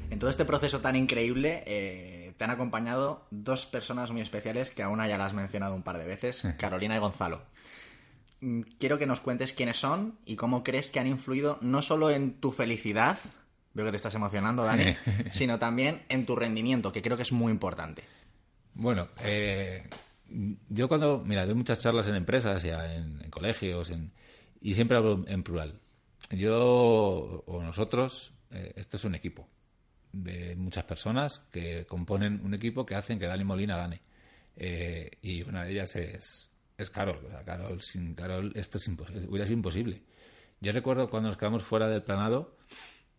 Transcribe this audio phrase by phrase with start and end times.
[0.10, 4.84] En todo este proceso tan increíble eh, te han acompañado dos personas muy especiales que
[4.84, 7.42] aún ya las has mencionado un par de veces, Carolina y Gonzalo.
[8.42, 12.10] Mm, quiero que nos cuentes quiénes son y cómo crees que han influido no solo
[12.10, 13.18] en tu felicidad,
[13.74, 14.96] veo que te estás emocionando, Dani,
[15.32, 18.04] sino también en tu rendimiento, que creo que es muy importante.
[18.74, 19.88] Bueno, eh,
[20.70, 24.12] yo cuando, mira, doy muchas charlas en empresas, ya en, en colegios, en,
[24.62, 25.80] y siempre hablo en plural.
[26.32, 29.48] Yo o nosotros, eh, esto es un equipo
[30.12, 34.02] de muchas personas que componen un equipo que hacen que Dani Molina gane.
[34.56, 37.20] Eh, y una de ellas es, es Carol.
[37.26, 37.82] O sea, Carol.
[37.82, 40.04] Sin Carol esto es imposible, hubiera sido imposible.
[40.62, 42.56] Yo recuerdo cuando nos quedamos fuera del planado,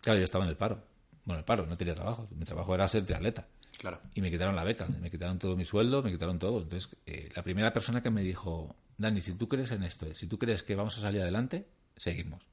[0.04, 0.82] claro, yo estaba en el paro.
[1.24, 2.28] Bueno, el paro, no tenía trabajo.
[2.30, 3.48] Mi trabajo era ser triatleta.
[3.78, 4.00] Claro.
[4.14, 6.62] Y me quitaron la beca, me quitaron todo mi sueldo, me quitaron todo.
[6.62, 10.28] Entonces, eh, la primera persona que me dijo, Dani, si tú crees en esto, si
[10.28, 11.66] tú crees que vamos a salir adelante,
[11.96, 12.44] seguimos.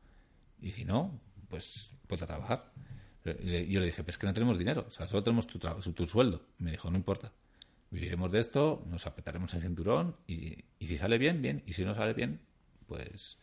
[0.61, 1.19] Y si no,
[1.49, 2.71] pues, pues a trabajar.
[3.23, 6.07] Y yo le dije, pues que no tenemos dinero, o sea, solo tenemos tu, tu
[6.07, 6.41] sueldo.
[6.57, 7.31] me dijo, no importa,
[7.91, 11.85] viviremos de esto, nos apretaremos el cinturón y, y, si sale bien, bien, y si
[11.85, 12.41] no sale bien,
[12.87, 13.37] pues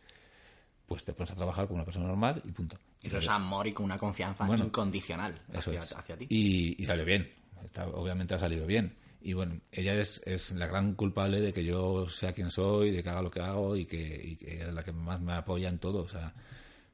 [0.89, 2.75] pues te pones a trabajar como una persona normal y punto.
[3.01, 5.95] Y eso es amor y con una confianza bueno, incondicional hacia, es.
[5.95, 6.27] hacia, ti.
[6.29, 7.31] Y, y salió bien,
[7.63, 8.97] Está, obviamente ha salido bien.
[9.21, 13.03] Y bueno, ella es, es, la gran culpable de que yo sea quien soy, de
[13.03, 15.67] que haga lo que hago y que, y que es la que más me apoya
[15.67, 16.03] en todo.
[16.03, 16.33] O sea,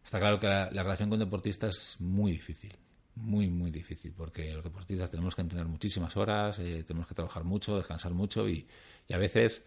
[0.03, 2.75] está claro que la, la relación con deportistas es muy difícil,
[3.15, 7.43] muy, muy difícil, porque los deportistas tenemos que entrenar muchísimas horas, eh, tenemos que trabajar
[7.43, 8.67] mucho, descansar mucho y,
[9.07, 9.63] y a veces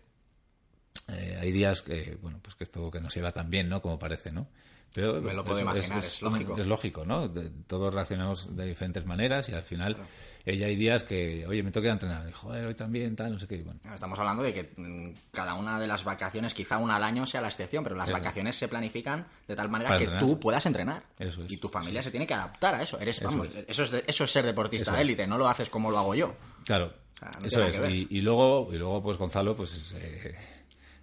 [1.08, 3.80] eh, hay días que, bueno, pues que esto que no se va tan bien, ¿no?
[3.80, 4.48] Como parece, ¿no?
[4.94, 6.56] Pero Me lo puedo es, imaginar, es, es, lógico.
[6.56, 7.28] Es lógico, ¿no?
[7.28, 10.08] De, todos reaccionamos de diferentes maneras y al final claro.
[10.46, 13.46] ella hay días que, oye, me toca entrenar, y, joder, hoy también, tal, no sé
[13.46, 13.62] qué.
[13.62, 13.78] Bueno.
[13.94, 17.40] Estamos hablando de que mmm, cada una de las vacaciones, quizá una al año sea
[17.40, 18.18] la excepción, pero las eso.
[18.18, 20.26] vacaciones se planifican de tal manera Para que entrenar.
[20.26, 21.02] tú puedas entrenar.
[21.18, 21.52] Eso es.
[21.52, 22.06] Y tu familia sí.
[22.06, 22.98] se tiene que adaptar a eso.
[22.98, 23.64] Eres, Eso vamos, es.
[23.68, 26.14] eso, es de, eso es ser deportista de élite, no lo haces como lo hago
[26.14, 26.34] yo.
[26.64, 26.92] Claro.
[27.16, 27.90] O sea, no eso es.
[27.90, 29.94] Y, y luego, y luego, pues Gonzalo, pues.
[29.98, 30.34] Eh,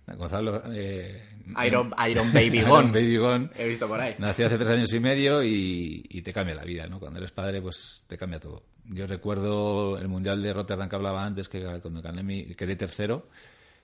[0.07, 0.61] Gonzalo.
[0.71, 1.23] Eh,
[1.65, 2.91] Iron, Iron Baby Iron Gone.
[2.91, 3.49] Baby Gone.
[3.57, 4.15] He visto por ahí.
[4.19, 6.99] Nació hace tres años y medio y, y, te cambia la vida, ¿no?
[6.99, 8.63] Cuando eres padre, pues te cambia todo.
[8.85, 13.27] Yo recuerdo el Mundial de Rotterdam que hablaba antes, que cuando gané mi, quedé tercero,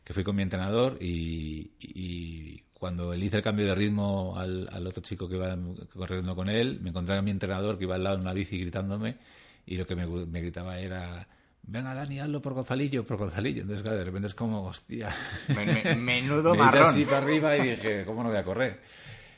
[0.04, 4.68] que fui con mi entrenador y, y cuando le hice el cambio de ritmo al,
[4.72, 5.58] al, otro chico que iba
[5.94, 8.60] corriendo con él, me encontré a mi entrenador que iba al lado en una bici
[8.60, 9.18] gritándome
[9.66, 11.28] y lo que me, me gritaba era
[11.72, 13.62] venga Dani, hazlo por Gonzalillo, por Gonzalillo.
[13.62, 15.16] Entonces, claro, de repente es como, hostia.
[15.48, 16.84] Men, men, menudo me marrón.
[16.84, 18.82] así para arriba y dije, ¿cómo no voy a correr?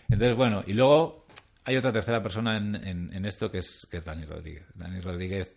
[0.10, 1.28] Entonces, bueno, y luego
[1.64, 4.66] hay otra tercera persona en, en, en esto que es, que es Dani Rodríguez.
[4.74, 5.56] Dani Rodríguez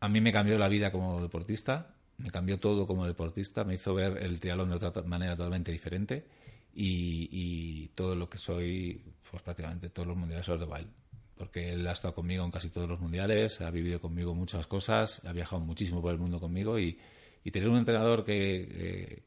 [0.00, 3.94] a mí me cambió la vida como deportista, me cambió todo como deportista, me hizo
[3.94, 6.26] ver el triatlón de otra manera totalmente diferente
[6.74, 9.00] y, y todo lo que soy,
[9.30, 11.01] pues prácticamente todos los mundiales son de Wild.
[11.42, 15.20] Porque él ha estado conmigo en casi todos los mundiales, ha vivido conmigo muchas cosas,
[15.24, 17.00] ha viajado muchísimo por el mundo conmigo y,
[17.42, 18.68] y tener un entrenador que...
[18.70, 19.22] eh,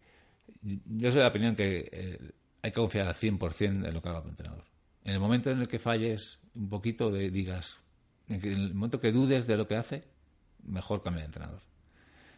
[0.62, 2.32] yo soy de la opinión que eh,
[2.62, 4.64] hay que confiar al 100% en lo que haga tu entrenador.
[5.04, 7.80] En el momento en el que falles un poquito, de, digas,
[8.30, 10.06] en, el momento que dudes de lo que hace,
[10.64, 11.64] mejor cambia de entrenador.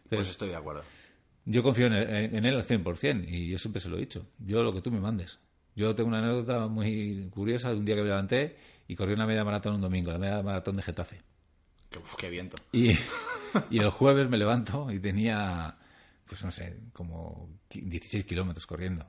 [0.08, 0.82] Pues estoy de acuerdo.
[1.44, 4.26] yo confío en él, en él al 100% y yo siempre se lo he dicho.
[4.40, 5.38] Yo lo que tú me mandes.
[5.78, 8.56] Yo tengo una anécdota muy curiosa de un día que me levanté
[8.88, 11.22] y corrí una media maratón un domingo, la media maratón de Getafe.
[11.88, 12.56] Qué, uf, qué viento.
[12.72, 12.90] Y,
[13.70, 15.76] y el jueves me levanto y tenía,
[16.26, 19.06] pues no sé, como qui- 16 kilómetros corriendo.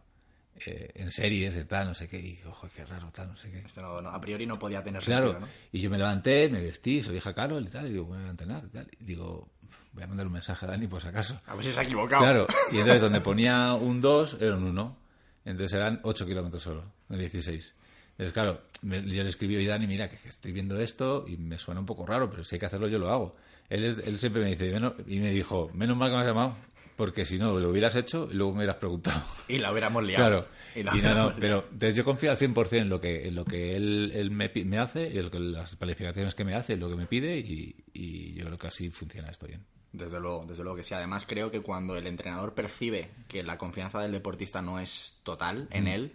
[0.63, 2.19] eh, en series y tal, no sé qué.
[2.19, 3.59] Y dije, ojo, qué raro, tal, no sé qué.
[3.59, 5.51] Esto no, no, a priori no podía tener Claro, sentido, ¿no?
[5.71, 8.03] y yo me levanté, me vestí, se lo dije a Carol y tal, y digo,
[8.05, 8.87] voy a entrenar y tal.
[8.99, 9.49] Y digo,
[9.93, 11.39] voy a mandar un mensaje a Dani por si acaso.
[11.47, 12.21] A ver si se ha equivocado.
[12.21, 14.97] Claro, y entonces donde ponía un 2 era un 1.
[15.45, 17.75] Entonces eran 8 kilómetros solo, no 16.
[18.11, 21.57] Entonces, claro, me- yo le escribí a Dani, mira, que, estoy viendo esto y me
[21.57, 23.35] suena un poco raro, pero si hay que hacerlo, yo lo hago.
[23.69, 26.27] Él, es- él siempre me dice, "Menos-", y me dijo, menos mal que me has
[26.27, 26.57] llamado,
[26.97, 29.21] porque si no, lo hubieras hecho y luego me hubieras preguntado.
[29.47, 30.25] Y la hubiéramos liado.
[30.27, 31.39] Claro, Y y, la no, hubiéramos no, liado.
[31.39, 34.51] pero entonces yo confío al 100% en lo que, en lo que él, él me,
[34.65, 37.05] me hace, y en lo que- las planificaciones que me hace, en lo que me
[37.07, 39.63] pide, y, y yo creo que así funciona esto bien.
[39.91, 40.93] Desde luego, desde luego que sí.
[40.93, 45.67] Además, creo que cuando el entrenador percibe que la confianza del deportista no es total
[45.71, 46.11] en él,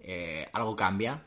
[0.00, 1.22] eh, algo cambia.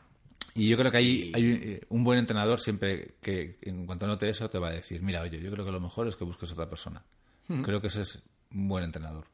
[0.54, 4.28] Y yo creo que hay, Y- hay un buen entrenador siempre que en cuanto note
[4.28, 6.50] eso te va a decir, mira, oye, yo creo que lo mejor es que busques
[6.52, 7.02] otra persona.
[7.62, 8.22] Creo que ese es
[8.52, 9.24] un buen entrenador.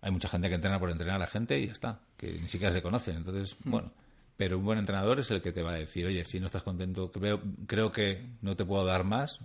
[0.00, 2.48] Hay mucha gente que entrena por entrenar a la gente y ya está, que ni
[2.48, 3.16] siquiera se conocen.
[3.16, 3.90] Entonces, bueno,
[4.36, 6.62] pero un buen entrenador es el que te va a decir, oye, si no estás
[6.62, 9.38] contento, creo, creo que no te puedo dar más.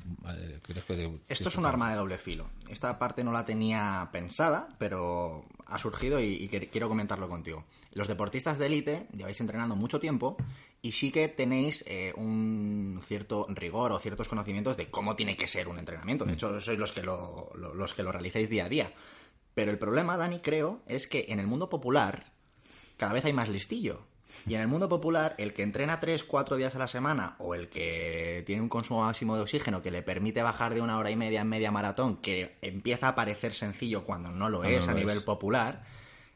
[0.63, 1.75] creo que te- Esto es un parar".
[1.75, 2.49] arma de doble filo.
[2.69, 7.65] Esta parte no la tenía pensada, pero ha surgido y, quiero comentarlo contigo.
[7.93, 10.37] Los deportistas de élite lleváis entrenando mucho tiempo
[10.81, 15.47] y sí que tenéis eh, un cierto rigor o ciertos conocimientos de cómo tiene que
[15.47, 16.25] ser un entrenamiento.
[16.25, 18.91] De hecho, sois los que lo, lo- los que lo realizáis día a día.
[19.53, 22.25] Pero el problema, Dani, creo, es que en el mundo popular
[22.97, 24.01] cada vez hay más listillo.
[24.47, 27.55] Y en el mundo popular, el que entrena 3, 4 días a la semana o
[27.55, 31.11] el que tiene un consumo máximo de oxígeno que le permite bajar de una hora
[31.11, 34.91] y media en media maratón, que empieza a parecer sencillo cuando no lo es no
[34.91, 35.23] a nivel es.
[35.23, 35.83] popular,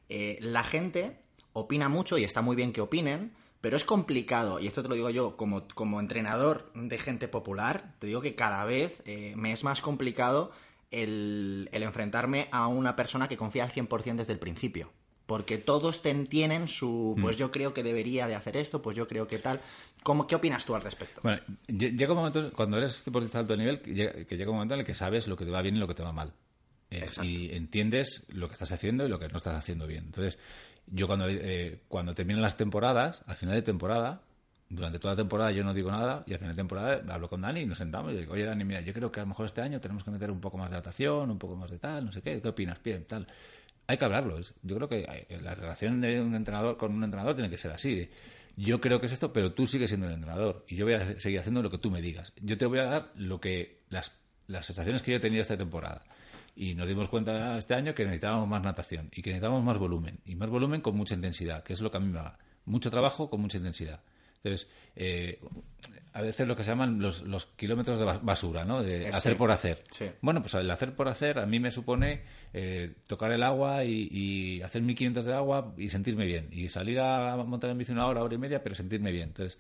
[0.10, 1.20] eh, la gente
[1.54, 4.96] opina mucho y está muy bien que opinen, pero es complicado, y esto te lo
[4.96, 9.54] digo yo como, como entrenador de gente popular, te digo que cada vez eh, me
[9.54, 10.52] es más complicado
[10.92, 14.92] el, el enfrentarme a una persona que confía al 100% desde el principio.
[15.26, 19.08] Porque todos ten- tienen su, pues yo creo que debería de hacer esto, pues yo
[19.08, 19.62] creo que tal.
[20.04, 21.22] ¿Cómo, ¿Qué opinas tú al respecto?
[21.24, 24.50] Bueno, lle- llega un momento, cuando eres deportista de alto nivel, que llega, que llega
[24.52, 26.04] un momento en el que sabes lo que te va bien y lo que te
[26.04, 26.34] va mal.
[26.92, 30.04] Eh, y entiendes lo que estás haciendo y lo que no estás haciendo bien.
[30.06, 30.38] Entonces,
[30.88, 34.22] yo cuando, eh, cuando terminan las temporadas, al final de temporada,
[34.70, 37.42] durante toda la temporada yo no digo nada y al final de temporada hablo con
[37.42, 39.46] Dani y nos sentamos y digo, oye Dani, mira, yo creo que a lo mejor
[39.46, 42.06] este año tenemos que meter un poco más de natación, un poco más de tal,
[42.06, 42.82] no sé qué, ¿qué opinas?
[42.84, 43.26] Bien, tal.
[43.88, 44.40] Hay que hablarlo.
[44.62, 47.72] Yo creo que hay- la relación de un entrenador con un entrenador tiene que ser
[47.72, 48.10] así.
[48.56, 51.20] yo creo que es esto, pero tú sigues siendo el entrenador y yo voy a
[51.20, 52.34] seguir haciendo lo que tú me digas.
[52.40, 55.58] Yo te voy a dar lo que las, las sensaciones que yo he tenido esta
[55.58, 56.02] temporada.
[56.56, 60.20] Y nos dimos cuenta este año que necesitábamos más natación y que necesitábamos más volumen.
[60.26, 62.38] Y más volumen con mucha intensidad, que es lo que a mí me va.
[62.66, 64.02] Mucho trabajo con mucha intensidad.
[64.44, 65.40] Entonces, eh,
[66.12, 68.84] a veces lo que se llaman los, los kilómetros de bas- basura, ¿no?
[68.84, 69.38] De Eh, hacer sí.
[69.38, 69.84] por hacer.
[69.90, 70.06] Sí.
[70.22, 72.22] Bueno, pues el hacer por hacer a mí me supone
[72.54, 76.50] eh, tocar el agua y, y hacer 1500 de agua y sentirme bien.
[76.52, 79.30] Y salir a montar en bici una hora, hora y media, pero sentirme bien.
[79.30, 79.60] Entonces,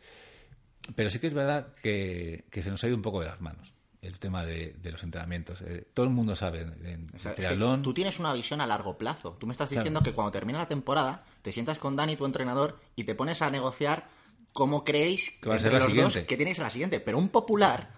[0.96, 3.39] pero sí que es verdad que, que se nos ha ido un poco de las
[3.41, 5.62] manos el tema de, de los entrenamientos.
[5.62, 7.81] Eh, todo el mundo sabe en, O sea, triatlón.
[7.84, 9.38] tú tienes una visión a largo plazo.
[9.39, 9.81] Tú me estás Claro.
[9.86, 13.41] diciendo que cuando termina la temporada, te sientas con Dani, tu entrenador, y te pones
[13.41, 14.10] a negociar
[14.53, 16.25] cómo creéis Que va a ser la los dos siguiente.
[16.25, 17.00] que tienes a la siguiente.
[17.01, 17.91] Pero un popular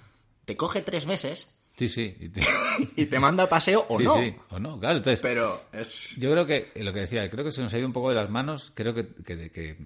[0.46, 2.16] te coge tres meses Sí, sí.
[2.20, 2.42] y te-
[2.96, 4.16] y te manda a paseo o sí, no.
[4.16, 4.98] sí, o no, claro.
[4.98, 6.16] Entonces, Pero es.
[6.18, 8.16] Yo creo que, lo que decía, creo que se nos ha ido un poco de
[8.16, 8.72] las manos.
[8.74, 9.78] Creo que, que, que-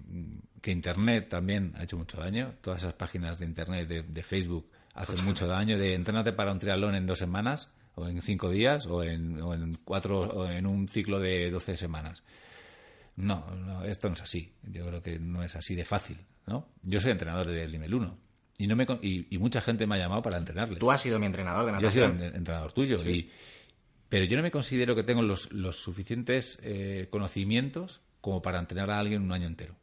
[0.62, 2.54] que Internet también ha hecho mucho daño.
[2.60, 5.76] Todas esas páginas de Internet, de, de Facebook, hacen mucho daño.
[5.78, 9.54] De entrenarte para un triatlón en dos semanas, o en cinco días, o en, o
[9.54, 12.22] en cuatro, o en un ciclo de 12 semanas.
[13.20, 14.52] No, no, esto no es así.
[14.64, 16.68] Yo creo que no es así de fácil, ¿no?
[16.82, 18.18] Yo soy entrenador del nivel 1
[18.58, 20.78] y, no me, y, y mucha gente me ha llamado para entrenarle.
[20.78, 22.28] Tú has sido mi entrenador de Yo he sido natación.
[22.30, 23.02] en- entrenador tuyo.
[23.08, 23.30] Y,
[24.08, 28.90] pero yo no me considero que tengo los, los suficientes eh, conocimientos como para entrenar
[28.90, 29.76] a alguien un año entero.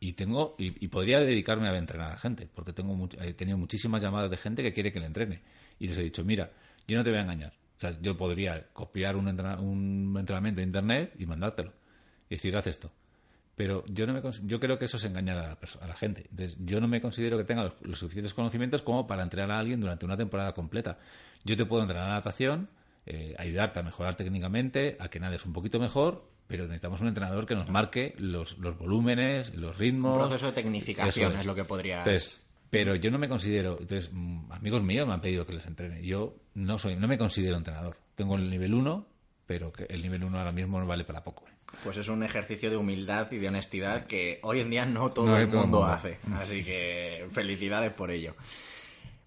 [0.00, 3.58] Y tengo y, y podría dedicarme a entrenar a gente, porque tengo much- he tenido
[3.58, 5.42] muchísimas llamadas de gente que quiere que le entrene.
[5.78, 6.50] Y les he dicho, mira,
[6.86, 7.52] yo no te voy a engañar.
[7.76, 11.72] O sea, yo podría copiar un entrenamiento de internet y mandártelo.
[12.30, 12.90] Y decir, haz esto.
[13.56, 16.26] pero yo no me yo creo que eso es engañar a la, a la gente.
[16.30, 19.58] Entonces, yo no me considero que tenga los, los suficientes conocimientos como para entrenar a
[19.58, 20.98] alguien durante una temporada completa.
[21.44, 22.68] Yo te puedo entrenar a natación,
[23.06, 27.46] eh, ayudarte a mejorar técnicamente, a que nades un poquito mejor, pero necesitamos un entrenador
[27.46, 30.14] que nos marque los, los volúmenes, los ritmos.
[30.14, 31.98] Un proceso de tecnificación es lo que podría...
[31.98, 35.66] Entonces, pero yo no me considero, entonces mm, amigos míos me han pedido que les
[35.66, 36.04] entrene.
[36.04, 37.96] Yo no soy, no me considero entrenador.
[38.14, 39.06] Tengo el nivel 1,
[39.46, 41.44] pero que el nivel 1 ahora mismo no vale para poco.
[41.84, 45.26] Pues es un ejercicio de humildad y de honestidad que hoy en día no todo
[45.26, 46.18] No el mundo hace.
[46.34, 48.34] Así que felicidades por ello.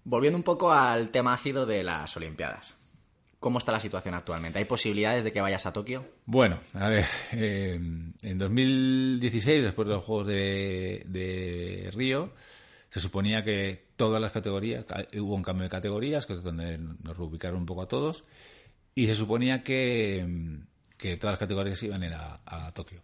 [0.04, 2.76] Volviendo un poco al tema ácido de las Olimpiadas.
[3.38, 4.58] ¿Cómo está la situación actualmente?
[4.60, 6.04] ¿Hay posibilidades de que vayas a Tokio?
[6.26, 12.32] Bueno, a ver, eh, en 2016, después de los Juegos de, de Río,
[12.90, 16.78] se suponía que todas las categorías, ca- hubo un cambio de categorías, que es donde
[16.78, 18.22] nos reubicaron un poco a todos,
[18.94, 20.24] y se suponía que,
[21.02, 23.02] que todas las categorías iban a ir a, a Tokio.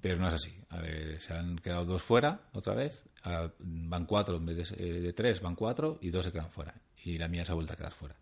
[0.00, 0.52] Pero no es así.
[0.70, 3.04] A ver, se han quedado dos fuera otra vez.
[3.22, 6.50] Ahora van cuatro en vez de, eh, de tres, van cuatro y dos se quedan
[6.50, 6.74] fuera.
[7.04, 8.16] Y la mía se ha vuelto a quedar fuera.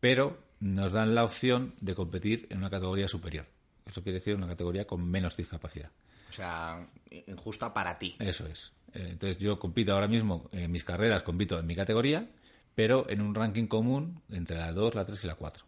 [0.00, 3.46] Pero nos dan la opción de competir en una categoría superior.
[3.86, 5.90] Eso quiere decir una categoría con menos discapacidad.
[6.28, 8.16] O sea, injusta para ti.
[8.18, 8.74] Eso es.
[8.92, 12.28] Eh, Entonces yo compito ahora mismo, en mis carreras compito en mi categoría,
[12.74, 15.64] pero en un ranking común entre la 2, la 3 y la 4.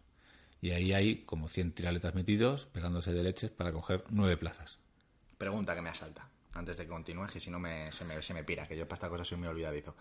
[0.61, 4.77] Y ahí hay como 100 tiraletas metidos pegándose de leches para coger nueve plazas.
[5.37, 8.33] Pregunta que me asalta, antes de que continúes, que si no me, se, me, se
[8.33, 9.95] me pira, que yo para esta cosa soy muy olvidadizo.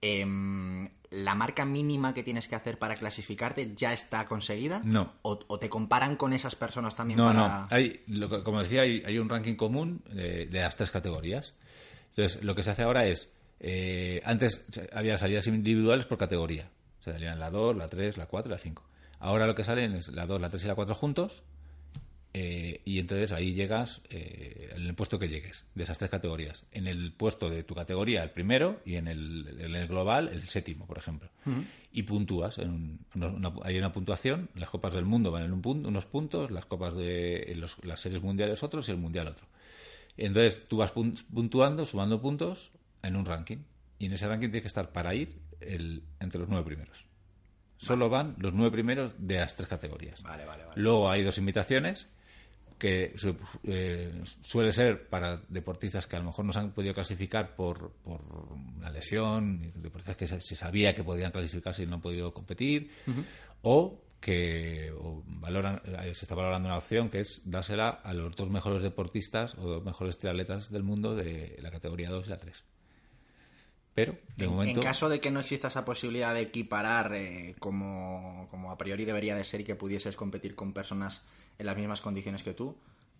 [0.00, 4.80] Em, ¿La marca mínima que tienes que hacer para clasificarte ya está conseguida?
[4.84, 5.12] No.
[5.22, 7.38] ¿O, o te comparan con esas personas también No, para...?
[7.62, 7.68] no.
[7.70, 11.58] Hay, lo como decía, hay, hay un ranking común de, de las tres categorías.
[12.10, 16.70] Entonces, lo que se hace ahora es, eh, antes había salidas individuales por categoría.
[17.00, 18.84] Se salían la 2, la 3, la 4 y la 5.
[19.20, 21.42] Ahora lo que salen es la 2, la 3 y la 4 juntos.
[22.34, 26.66] eh, y entonces ahí llegas eh, en el puesto que llegues de esas tres categorías.
[26.72, 30.46] En el puesto de tu categoría, el primero, y en el, en el global, el
[30.48, 31.28] séptimo, por ejemplo.
[31.92, 32.58] Y puntúas.
[32.58, 34.50] En un- una- una- hay una puntuación.
[34.54, 37.98] Las Copas del Mundo van en un pun- unos puntos, las Copas de los- las
[38.00, 39.46] series mundiales otros y el mundial otro.
[40.16, 42.70] Entonces tú vas pun- puntuando, sumando puntos
[43.02, 43.58] en un ranking.
[43.98, 47.04] Y en ese ranking tienes que estar para ir el, entre los nueve primeros.
[47.78, 50.22] Solo van los nueve primeros de las tres categorías.
[50.22, 50.80] Vale, vale, vale.
[50.80, 52.08] Luego hay dos invitaciones
[52.78, 56.94] que su- eh, suele ser para deportistas que a lo mejor no se han podido
[56.94, 58.20] clasificar por, por
[58.76, 62.90] una lesión, deportistas que se, se sabía que podían clasificarse y no han podido competir,
[63.62, 68.34] o que o valoran, eh, se está valorando una opción que es dársela a los
[68.36, 72.36] dos mejores deportistas o dos mejores triatletas del mundo de la categoría 2 y la
[72.38, 72.64] 3.
[73.98, 74.80] Pero, de En, momento...
[74.80, 79.04] en caso de que no exista esa posibilidad de equiparar eh, como, como a priori
[79.04, 81.24] debería de ser y que pudieses competir con personas
[81.58, 82.76] en las mismas condiciones que tú,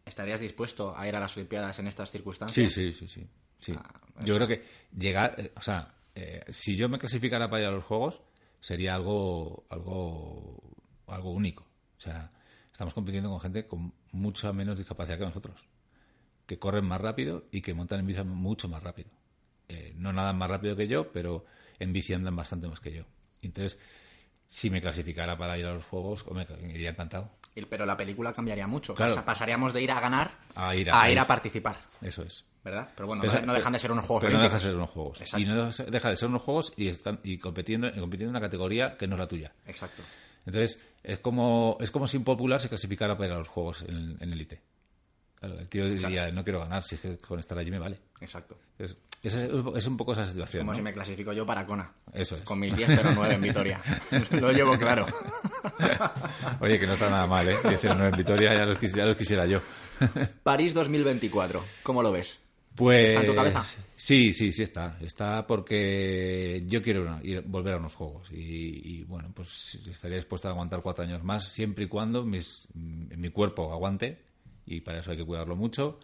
[0.06, 2.72] ¿estarías dispuesto a ir a las Olimpiadas en estas circunstancias?
[2.72, 3.26] sí, sí, sí.
[3.58, 3.74] sí.
[3.76, 4.64] Ah, yo creo que
[4.96, 8.22] llegar, eh, o sea, eh, si yo me clasificara para ir a los Juegos,
[8.60, 10.60] sería algo, algo,
[11.06, 11.64] algo único.
[11.96, 12.30] O sea,
[12.72, 15.66] estamos compitiendo con gente con mucha menos discapacidad que nosotros,
[16.46, 19.10] que corren más rápido y que montan en bici mucho más rápido.
[19.68, 21.44] Eh, no nadan más rápido que yo, pero
[21.78, 23.04] en bici andan bastante más que yo.
[23.42, 23.78] Entonces,
[24.46, 27.28] si me clasificara para ir a los Juegos, hombre, iría encantado.
[27.68, 28.94] Pero la película cambiaría mucho.
[28.94, 29.12] Claro.
[29.12, 31.28] O sea, pasaríamos de ir a ganar A ir a- a, ir a a ir.
[31.28, 32.44] participar, Eso es.
[32.64, 32.88] ¿verdad?
[32.94, 34.90] Pero bueno, Pero no, dejan de ser unos juegos Pero no deja de ser unos
[34.90, 35.20] juegos.
[35.20, 35.40] Exacto.
[35.40, 38.40] Y no deja de ser unos juegos y están y compitiendo, y compitiendo en una
[38.40, 39.52] categoría que no es la tuya.
[39.66, 40.02] Exacto.
[40.46, 43.82] Entonces, es como, es como si un popular se clasificara para ir a los juegos
[43.82, 44.60] en, en élite.
[45.38, 47.98] Claro, el tío diría, no quiero ganar, si es que con estar allí me vale.
[48.20, 48.58] Exacto.
[48.78, 50.62] Entonces, es, es un poco esa situación.
[50.62, 50.76] Como ¿no?
[50.78, 51.92] si me clasifico yo para Kona.
[52.12, 52.42] Eso es.
[52.42, 53.80] Con mis 10.09 en Vitoria.
[54.32, 55.06] Lo llevo claro.
[56.60, 57.56] Oye, que no está nada mal, ¿eh?
[57.68, 59.60] 19 en Vitoria, ya los, ya los quisiera yo.
[60.42, 61.62] París 2024.
[61.82, 62.38] ¿Cómo lo ves?
[62.74, 63.64] Pues ¿Está en tu cabeza?
[63.96, 64.96] sí, sí, sí está.
[65.00, 70.16] Está porque yo quiero una- ir, volver a unos juegos y, y, bueno, pues estaría
[70.16, 74.27] dispuesto a aguantar cuatro años más siempre y cuando mis, mi cuerpo aguante
[74.68, 75.98] y para eso hay que cuidarlo mucho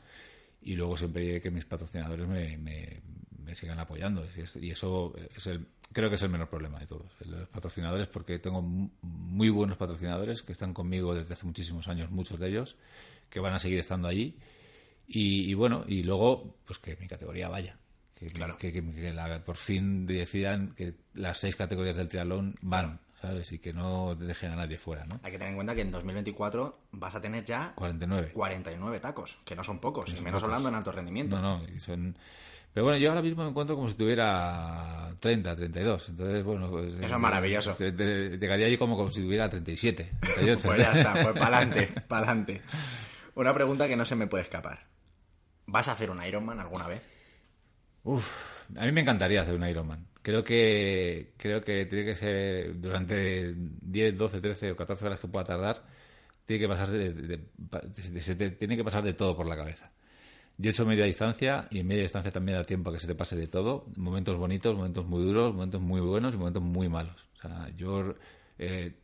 [0.62, 3.00] y luego siempre que mis patrocinadores me, me-
[3.44, 6.78] me sigan apoyando y es- y eso es el, creo que es el menor problema
[6.80, 11.44] de todos, los patrocinadores porque tengo mu- muy buenos patrocinadores que están conmigo desde hace
[11.46, 12.76] muchísimos años, muchos de ellos
[13.30, 14.36] que van a seguir estando allí
[15.06, 17.76] y, y bueno, y luego, pues que mi categoría vaya.
[18.14, 18.56] Que, Claro.
[18.56, 23.50] que, que- que la- por fin decidan que las seis categorías del triatlón van, ¿sabes?
[23.52, 25.18] Y que no dejen a nadie fuera, ¿no?
[25.22, 28.30] Hay que tener en cuenta que en 2024 vas a tener ya 49.
[28.32, 30.44] 49 tacos, que no son pocos, y son menos pocos.
[30.52, 31.40] hablando en alto rendimiento.
[31.40, 32.16] No, no, y son...
[32.72, 36.08] Pero bueno, yo ahora mismo me encuentro como si tuviera 30, 32.
[36.08, 36.94] Entonces, bueno, pues...
[36.94, 37.76] Eso es maravilloso.
[37.78, 40.68] eh, Llegaría allí como, como si tuviera 37, 38.
[40.68, 42.62] Pues ya está, pues para adelante, para adelante.
[43.36, 44.86] Una pregunta que no se me puede escapar.
[45.66, 47.00] ¿Vas a hacer un Ironman alguna vez?
[48.02, 48.36] Uf,
[48.76, 50.06] a mí me encantaría hacer un Ironman.
[50.24, 55.28] Creo que creo que tiene que ser durante 10, 12, 13 o 14 horas que
[55.28, 55.84] pueda tardar,
[56.46, 59.92] tiene que pasar de, tiene que pasar de todo por la cabeza.
[60.56, 63.06] Yo he hecho media distancia y en media distancia también da tiempo a que se
[63.06, 63.84] te pase de todo.
[63.96, 67.28] Momentos bonitos, momentos muy duros, momentos muy buenos y momentos muy malos.
[67.36, 68.14] O sea, yo
[68.58, 68.94] eh,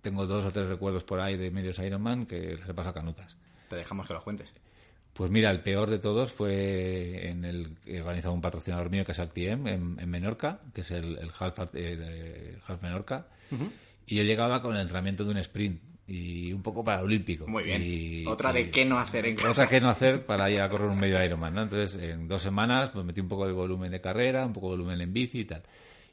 [0.00, 3.36] tengo dos o tres recuerdos por ahí de medios Ironman que les he pasado canutas.
[3.68, 4.52] Te dejamos que los cuentes.
[5.18, 9.10] Pues mira, el peor de todos fue en el que organizaba un patrocinador mío que
[9.10, 13.26] es RTM en, en Menorca, que es el, el Half, eh, Half Menorca.
[14.06, 17.48] Y yo llegaba con el entrenamiento de un sprint y un poco para olímpico.
[17.48, 17.82] Muy bien.
[17.84, 19.50] Y- Otra de y- qué no hacer en casa.
[19.50, 21.62] otra que no hacer para ir a correr un medio Ironman, ¿no?
[21.64, 24.76] Entonces, en dos semanas, pues metí un poco de volumen de carrera, un poco de
[24.76, 25.64] volumen en bici y tal.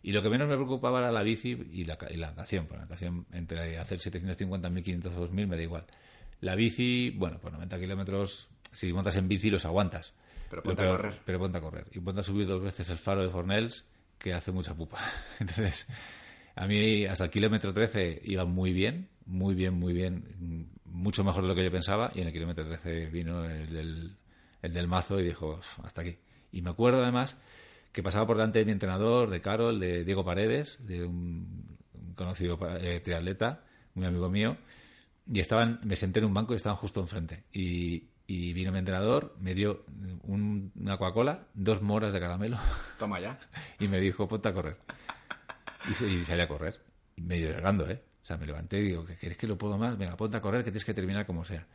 [0.02, 2.66] Y lo que menos me preocupaba era la bici y la, y la natación.
[2.66, 5.86] Pues la natación, entre hacer 750, 1500 o 2000 me da igual.
[6.42, 10.13] La bici, bueno, pues 90 kilómetros, si montas en bici los aguantas.
[10.50, 11.20] Pero ponte a correr.
[11.25, 11.88] Pero ponte a correr.
[11.91, 13.86] Y ponte a subir dos veces el faro de Fornells,
[14.17, 15.00] que hace mucha pupa.
[15.39, 15.88] Entonces,
[16.55, 21.24] a mí hasta el kilómetro 13 iba muy bien, muy bien, muy bien, mm, mucho
[21.24, 22.12] mejor de lo que yo pensaba.
[22.13, 24.15] Y en el kilómetro 13 vino el del,
[24.62, 26.17] el del mazo y dijo, "Uf, hasta aquí.
[26.51, 27.38] Y me acuerdo además
[27.91, 32.13] que pasaba por delante de mi entrenador, de Carol, de Diego Paredes, de un, un
[32.13, 33.63] conocido eh, triatleta,
[33.94, 34.58] muy amigo mío,
[35.32, 37.46] y estaban, me senté en un banco y estaban justo enfrente.
[37.53, 39.84] Y, y vino mi entrenador, me dio
[40.24, 42.58] un- una Coca-Cola, dos moras de caramelo
[43.00, 43.39] Toma ya.
[43.79, 44.77] y me dijo, ponte a correr.
[45.89, 46.79] Y, se- y salí a correr,
[47.15, 48.01] y medio llegando, ¿eh?
[48.22, 49.98] O sea, me levanté y digo, ¿qué quieres que lo puedo más?
[49.98, 51.67] Venga, ponte a correr, que tienes que terminar como sea.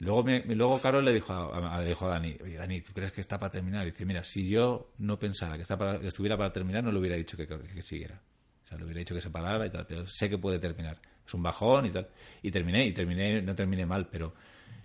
[0.00, 2.92] Luego, me, luego Carol le dijo a, a- le dijo a Dani, oye, Dani, ¿tú
[2.92, 3.86] crees que está para terminar?
[3.86, 6.90] Y dice, mira, si yo no pensara que, está para, que estuviera para terminar, no
[6.90, 8.20] le hubiera dicho que, que siguiera.
[8.64, 10.98] O sea, le hubiera dicho que se parara y tal, pero sé que puede terminar.
[11.24, 12.08] Es un bajón y tal.
[12.42, 14.34] Y terminé, y terminé, no terminé mal, pero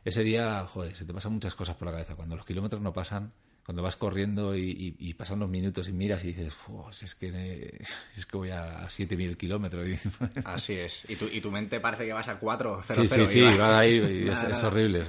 [0.06, 2.16] ese día, joder, se te pasan muchas cosas por la cabeza.
[2.16, 3.32] Cuando los kilómetros no pasan,
[3.66, 7.06] cuando vas corriendo y, y- y pasan los minutos y miras y dices, "Fu, si
[7.06, 7.80] es que,
[8.16, 9.88] es que voy a 7.000 kilómetros.
[9.88, 10.00] Y-
[10.46, 11.06] Así es.
[11.10, 13.28] Y tu, y tu mente parece que vas a 4, 0, Sí, 0.
[13.28, 15.04] sí, sí, va ahí y es, es horrible.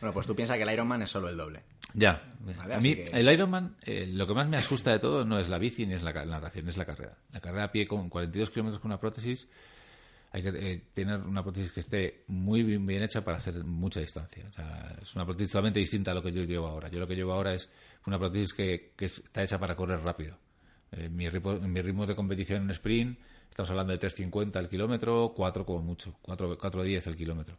[0.00, 1.62] Bueno, pues tú piensas que el Ironman es solo el doble.
[1.94, 2.20] Ya.
[2.58, 5.38] Vale, a mí, que- el Ironman, eh, lo que más me asusta de todo no
[5.38, 7.16] es la bici ni es la, la natación, es la carrera.
[7.32, 9.48] La carrera a pie con 42 kilómetros con una prótesis,
[10.32, 14.44] hay que eh, tener una prótesis que esté muy bien, hecha para hacer mucha distancia.
[14.48, 16.88] O sea, es una prótesis totalmente distinta a lo que yo llevo ahora.
[16.88, 17.70] Yo lo que llevo ahora es
[18.06, 20.38] una prótesis que, está hecha para correr rápido.
[20.92, 24.68] Eh, mi ritmo- en mis ritmos de competición en sprint, estamos hablando de 3.50 el
[24.68, 27.58] kilómetro, 4 como mucho, 4 4.10 el kilómetro.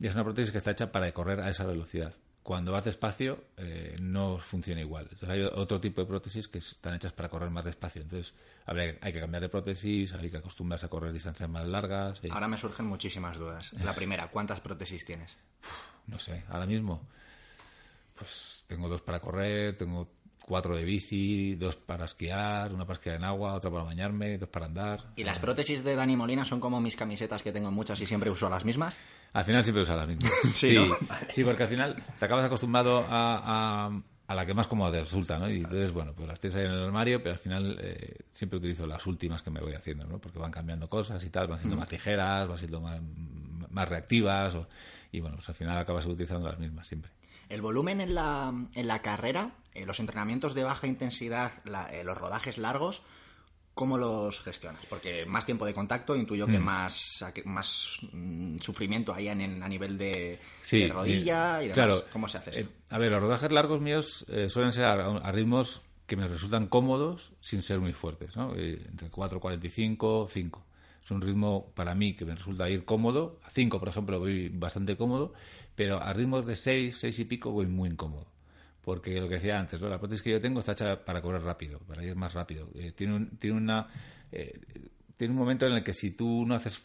[0.00, 2.14] Y es una prótesis que está hecha para correr a esa velocidad.
[2.42, 5.04] Cuando vas despacio, eh, no funciona igual.
[5.12, 8.00] Entonces hay otro tipo de prótesis que están hechas para correr más despacio.
[8.02, 8.34] Entonces
[8.66, 12.18] habría- hay que cambiar de prótesis, hay que acostumbrarse a correr distancias más largas.
[12.24, 13.72] y- Ahora me surgen muchísimas dudas.
[13.74, 15.36] La primera, ¿cuántas prótesis tienes?
[16.06, 17.06] no sé, ahora mismo,
[18.16, 20.08] pues tengo dos para correr, tengo
[20.44, 24.48] cuatro de bici, dos para esquiar, una para esquiar en agua, otra para bañarme, dos
[24.48, 25.12] para andar.
[25.16, 28.30] ¿Y las prótesis de Dani Molina son como mis camisetas que tengo muchas y siempre
[28.30, 28.96] uso las mismas?
[29.32, 30.28] Al final siempre usas la misma.
[30.52, 30.96] Sí, ¿no?
[31.30, 35.00] sí, porque al final te acabas acostumbrado a, a- a la que más cómoda te
[35.00, 35.50] resulta, ¿no?
[35.50, 38.58] Y entonces, bueno, pues las tienes ahí en el armario, pero al final eh, siempre
[38.58, 40.18] utilizo las últimas que me voy haciendo, ¿no?
[40.18, 43.00] Porque van cambiando cosas y tal, van siendo más ligeras, van siendo más,
[43.70, 44.68] más reactivas, o-
[45.12, 47.10] y bueno, pues al final acabas utilizando las mismas siempre.
[47.48, 52.04] El volumen en la, en la carrera, eh, los entrenamientos de baja intensidad, la- eh,
[52.04, 53.02] los rodajes largos,
[53.80, 54.84] ¿cómo los gestionas?
[54.90, 59.68] Porque más tiempo de contacto, intuyo que más, más mm, sufrimiento hay en, en- a
[59.70, 61.74] nivel de, Sí, de rodilla eh, y demás.
[61.76, 62.04] Claro.
[62.12, 62.72] ¿Cómo se hace Eh, esto?
[62.90, 66.66] a ver, los rodajes largos míos eh, suelen ser a, a ritmos que me resultan
[66.66, 68.54] cómodos sin ser muy fuertes, ¿no?
[68.54, 70.62] Eh, entre 4.45, 5.
[71.02, 73.40] Es un ritmo para mí que me resulta ir cómodo.
[73.44, 75.32] A 5, por ejemplo, voy bastante cómodo,
[75.74, 78.26] pero a ritmos de 6, 6 y pico voy muy incómodo.
[78.82, 79.88] Porque lo que decía antes, ¿no?
[79.88, 82.68] la prótesis que yo tengo está hecha para correr rápido, para ir más rápido.
[82.74, 83.88] Eh, tiene, un, tiene una...
[84.32, 84.58] eh,
[85.20, 86.80] tiene un momento en el que si tú no haces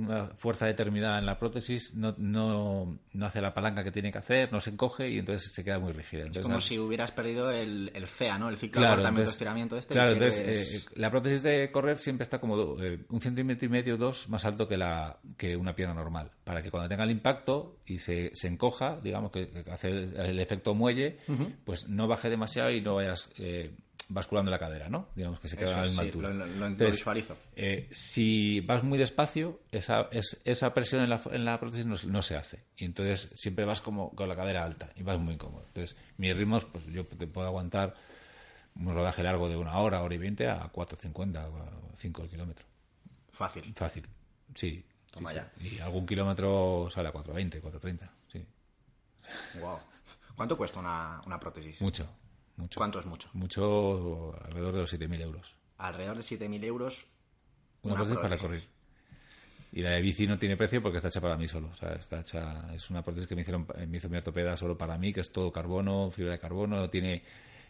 [0.00, 4.16] una fuerza determinada en la prótesis, no, no, no hace la palanca que tiene que
[4.16, 6.24] hacer, no se encoge y entonces se queda muy rígida.
[6.24, 8.48] Es como no- si hubieras perdido el, el FEA, ¿no?
[8.48, 9.92] El ciclo Claro, acortamiento entonces- estiramiento este.
[9.92, 10.40] Claro, entonces
[10.76, 14.46] eh, la prótesis de correr siempre está como eh, un centímetro y medio, dos más
[14.46, 18.30] alto que la que una pierna normal, para que cuando tenga el impacto y se,
[18.34, 21.18] se encoja, digamos que, hace el, el efecto muelle,
[21.66, 23.74] pues no baje demasiado y no vayas eh,
[24.14, 25.08] basculando la cadera, ¿no?
[25.16, 26.28] Digamos que se queda Eso a la misma sí, altura.
[26.30, 27.36] lo- lo- lo Entonces, visualizo.
[27.56, 31.96] eh, si vas muy despacio, esa, es- esa presión en la, en la prótesis no,
[32.06, 32.64] no se hace.
[32.76, 35.64] Y entonces siempre vas como con la cadera alta y vas muy incómodo.
[35.66, 37.94] Entonces, mis ritmos, pues yo te puedo aguantar
[38.76, 42.28] un rodaje largo de una hora, hora y veinte a 4.50 o a 5 el
[42.30, 42.64] kilómetro.
[43.30, 43.72] Fácil.
[43.76, 44.06] Fácil,
[44.54, 44.84] sí.
[45.12, 45.52] Toma sí, ya.
[45.58, 45.74] sí.
[45.76, 48.44] Y algún kilómetro sale a 4.20, 4.30, sí.
[49.60, 49.78] Wow.
[50.36, 51.80] ¿Cuánto cuesta una, una prótesis?
[51.80, 52.08] Mucho,
[52.56, 52.78] mucho.
[52.78, 53.28] ¿Cuánto es mucho?
[53.32, 55.54] Mucho, alrededor de los 7.000 euros.
[55.78, 57.06] Alrededor de 7.000 euros.
[57.82, 58.64] Una, prótesis, para correr.
[59.72, 61.68] Y la de bici no tiene precio porque está hecha para mí solo.
[61.72, 64.78] O sea, está hecha, es una prótesis que me hicieron, me hizo mi ortopeda solo
[64.78, 67.24] para mí, que es todo carbono, fibra de carbono, no tiene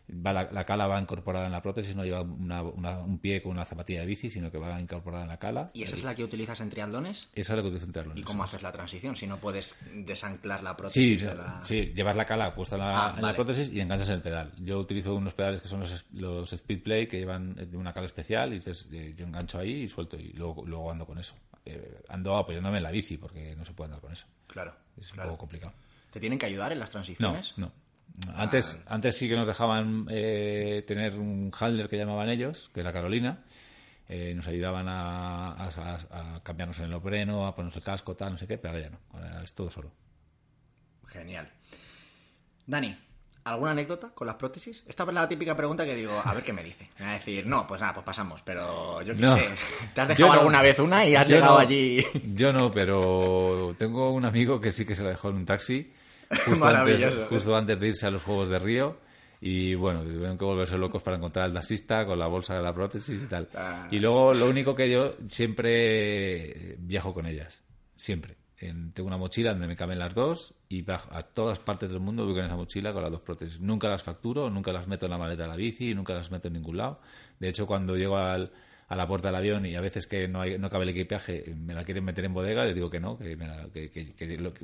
[0.08, 4.00] va la, cala va incorporada en la prótesis, no lleva un pie con una zapatilla
[4.00, 5.70] de bici, sino que va incorporada en la cala.
[5.74, 7.28] ¿Y esa es la que utilizas en triatlones?
[7.34, 8.20] Esa es la que utilizo en triatlones.
[8.20, 9.16] ¿Y cómo haces la transición?
[9.16, 11.22] Si no puedes desanclar la prótesis.
[11.22, 11.28] Sí,
[11.64, 14.52] sí llevas la cala puesta en la, ah, prótesis y enganchas el pedal.
[14.58, 18.58] Yo utilizo unos pedales que son los, los Speedplay, que llevan una cala especial, y
[18.58, 21.34] dices, eh, yo engancho ahí y suelto, y luego, luego ando con eso.
[21.64, 24.26] Eh, ando apoyándome en la bici, porque no se puede andar con eso.
[24.46, 24.74] Claro.
[24.98, 25.72] Es un poco complicado.
[26.10, 27.54] ¿Te tienen que ayudar en las transiciones?
[27.56, 27.72] No, no.
[28.36, 32.92] Antes, antes sí que nos dejaban eh, tener un handler que llamaban ellos, que era
[32.92, 33.42] Carolina.
[34.08, 38.46] Eh, nos ayudaban a, cambiarnos en el opreno, a ponernos el casco, tal, no sé
[38.46, 38.98] qué, pero ahora ya no.
[39.12, 39.90] Ahora es todo solo.
[41.06, 41.50] Genial.
[42.66, 42.96] Dani,
[43.44, 44.84] ¿alguna anécdota con las prótesis?
[44.86, 46.90] Esta es la típica pregunta que digo, a ver qué me dice.
[46.98, 49.48] Me va a decir, no, pues nada, pues pasamos, pero yo qué sé.
[49.94, 52.04] ¿Te has dejado alguna vez una y has llegado allí?
[52.34, 55.92] Yo no, pero tengo un amigo que sí que se la dejó en un taxi
[56.44, 58.98] justo, antes, justo antes de irse a los Juegos de Río.
[59.40, 62.72] Y bueno, tuvieron que volverse locos para encontrar al taxista con la bolsa de la
[62.72, 63.46] prótesis y tal.
[63.54, 63.88] Ah.
[63.90, 67.62] Y luego lo único que yo siempre viajo con ellas.
[67.94, 68.36] Siempre.
[68.56, 72.34] tengo una mochila donde me caben las dos y a todas partes del mundo voy
[72.34, 73.60] con esa mochila con las dos prótesis.
[73.60, 76.48] Nunca las facturo, nunca las meto en la maleta de la bici, nunca las meto
[76.48, 77.00] en ningún lado.
[77.38, 78.50] De hecho, cuando llego al,
[78.88, 81.54] a la puerta del avión y a veces que no, hay, no cabe el equipaje,
[81.56, 83.36] me la quieren meter en bodega, les digo que no, que,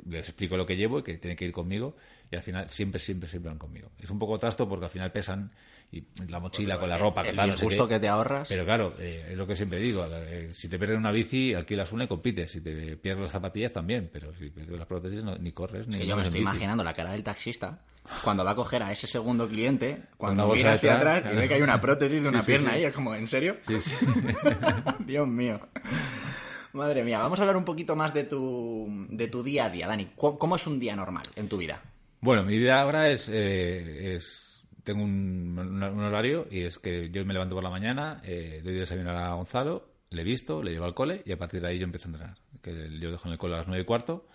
[0.09, 1.95] les explico lo que llevo y que tienen que ir conmigo
[2.31, 3.89] y al final siempre, siempre, siempre van conmigo.
[3.99, 5.51] Es un poco trasto porque al final pesan
[5.91, 8.47] y la mochila con la ropa, el, tal, no que te ahorras.
[8.47, 11.91] Pero claro, eh, es lo que siempre digo, eh, si te pierdes una bici, alquilas
[11.91, 15.51] una y compites, si te pierdes las zapatillas también, pero si pierdes las prótesis ni
[15.51, 16.05] corres ni...
[16.05, 17.81] yo me estoy imaginando la cara del taxista
[18.23, 21.55] cuando va a coger a ese segundo cliente, cuando mira hacia atrás y ve que
[21.55, 23.57] hay una prótesis de una pierna ahí, es como, ¿en serio?
[24.99, 25.59] Dios mío.
[26.73, 29.87] Madre mía, vamos a hablar un poquito más de tu, de tu día a día,
[29.87, 30.11] Dani.
[30.15, 31.81] ¿Cómo, es un día normal en tu vida?
[32.21, 34.50] Bueno, mi vida ahora es, eh, es
[34.83, 39.11] tengo un, horario y es que yo me levanto por la mañana, eh, doy desayuno
[39.11, 42.07] a Gonzalo, le visto, le llevo al cole y a partir de ahí yo empiezo
[42.07, 42.37] a entrenar.
[42.99, 44.27] Yo dejo en el cole a las nueve y cuarto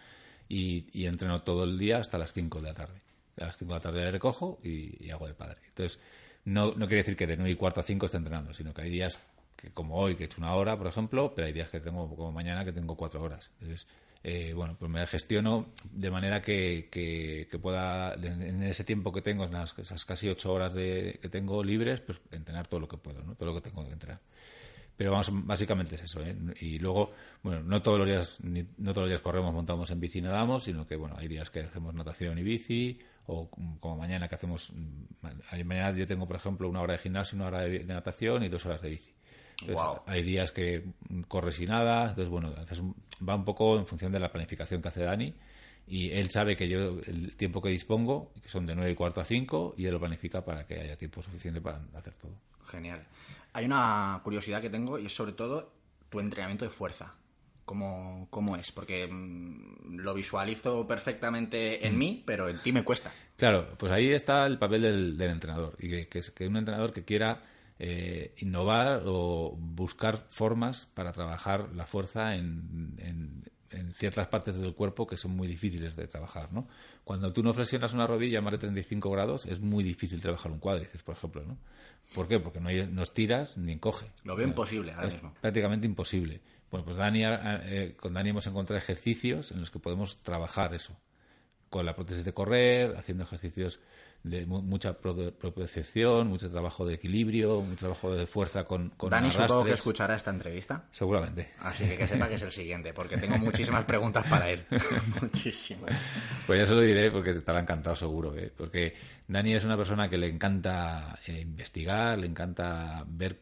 [0.49, 3.07] y, y entreno todo el día hasta las 5 de la tarde
[3.43, 5.59] a las 5 de la tarde le recojo y, hago de padre.
[5.69, 6.01] Entonces,
[6.45, 8.83] no, no quiere decir que de 9 y cuarto a 5 esté entrenando, sino que
[8.83, 9.19] hay días
[9.57, 12.15] que como hoy, que he hecho una hora, por ejemplo, pero hay días que tengo,
[12.15, 13.51] como mañana, que tengo cuatro horas.
[13.61, 13.87] Entonces,
[14.29, 19.55] eh, bueno, pues me gestiono de manera que, pueda, en ese tiempo que tengo, en
[19.55, 23.37] esas casi ocho horas de, que tengo libres, pues entrenar todo lo que puedo, ¿no?
[23.37, 24.19] todo lo que tengo que entrenar.
[24.97, 26.25] Pero vamos, básicamente es eso.
[26.25, 26.37] ¿eh?
[26.59, 27.13] Y luego,
[27.45, 30.65] bueno, no todos los días, no todos los días corremos, montamos en bici y nadamos,
[30.65, 34.73] sino que, bueno, hay días que hacemos natación y bici, o como mañana que hacemos,
[35.21, 38.67] mañana yo tengo, por ejemplo, una hora de gimnasio, una hora de, natación y dos
[38.67, 39.15] horas de bici.
[40.07, 40.85] Hay días que
[41.29, 42.55] corres y nada, entonces, bueno,
[43.27, 45.35] va un poco en función de la planificación que hace Dani
[45.87, 49.21] y él sabe que yo el tiempo que dispongo, que son de 9 y cuarto
[49.21, 52.33] a 5, y él lo planifica para que haya tiempo suficiente para hacer todo.
[52.67, 53.07] Genial.
[53.53, 55.73] Hay una curiosidad que tengo y es sobre todo
[56.11, 57.15] tu entrenamiento de fuerza
[57.65, 63.13] cómo, cómo es, porque mm, lo visualizo perfectamente en mí, pero en ti me cuesta.
[63.37, 67.05] Claro, pues ahí está el papel del, entrenador, y que, es que un entrenador que
[67.05, 67.43] quiera
[67.79, 73.45] eh, innovar o buscar formas para trabajar la fuerza en, en,
[73.95, 76.67] ciertas partes del cuerpo que son muy difíciles de trabajar, ¿no?
[77.05, 80.51] Cuando tú no flexionas una rodilla a más de 35 grados, es muy difícil trabajar
[80.51, 81.59] un cuádriceps, por ejemplo, ¿no?
[82.15, 82.41] ¿Por qué?
[82.41, 84.07] Porque no, no estiras ni encoge.
[84.25, 85.35] Lo veo imposible ahora mismo.
[85.41, 86.41] Prácticamente imposible.
[86.71, 90.99] Bueno, pues Dani, eh, con Dani hemos encontrado ejercicios en los que podemos trabajar eso.
[91.71, 93.81] Con la prótesis de correr, haciendo ejercicios
[94.27, 99.65] de mucha propiocepción, mucho trabajo de equilibrio, mucho trabajo de fuerza con, con Dani supongo
[99.65, 100.85] que escuchará esta entrevista.
[100.91, 101.51] Seguramente.
[101.61, 104.65] Así que que sepa que es el siguiente, porque tengo muchísimas preguntas para él.
[105.23, 105.93] muchísimas.
[106.45, 108.37] Pues ya se lo diré porque estará encantado seguro.
[108.37, 108.53] ¿eh?
[108.55, 108.95] Porque
[109.29, 113.41] Dani es una persona que le encanta eh, investigar, le encanta ver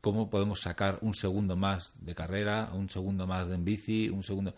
[0.00, 4.24] cómo podemos sacar un segundo más de carrera, un segundo más de en bici, un
[4.24, 4.52] segundo.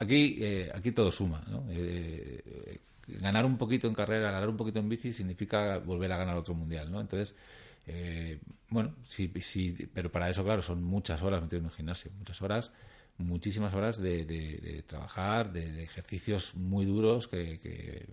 [0.00, 1.64] Aquí, eh, aquí todo suma, ¿no?
[3.06, 6.54] Ganar un poquito en carrera, ganar un poquito en bici significa volver a ganar otro
[6.54, 7.00] mundial, ¿no?
[7.00, 7.34] Entonces,
[7.86, 8.38] eh,
[8.68, 12.40] bueno, sí, sí, pero para eso, claro, son muchas horas metido en un gimnasio, muchas
[12.42, 12.72] horas,
[13.18, 18.06] muchísimas horas de, trabajar, de, ejercicios muy duros que,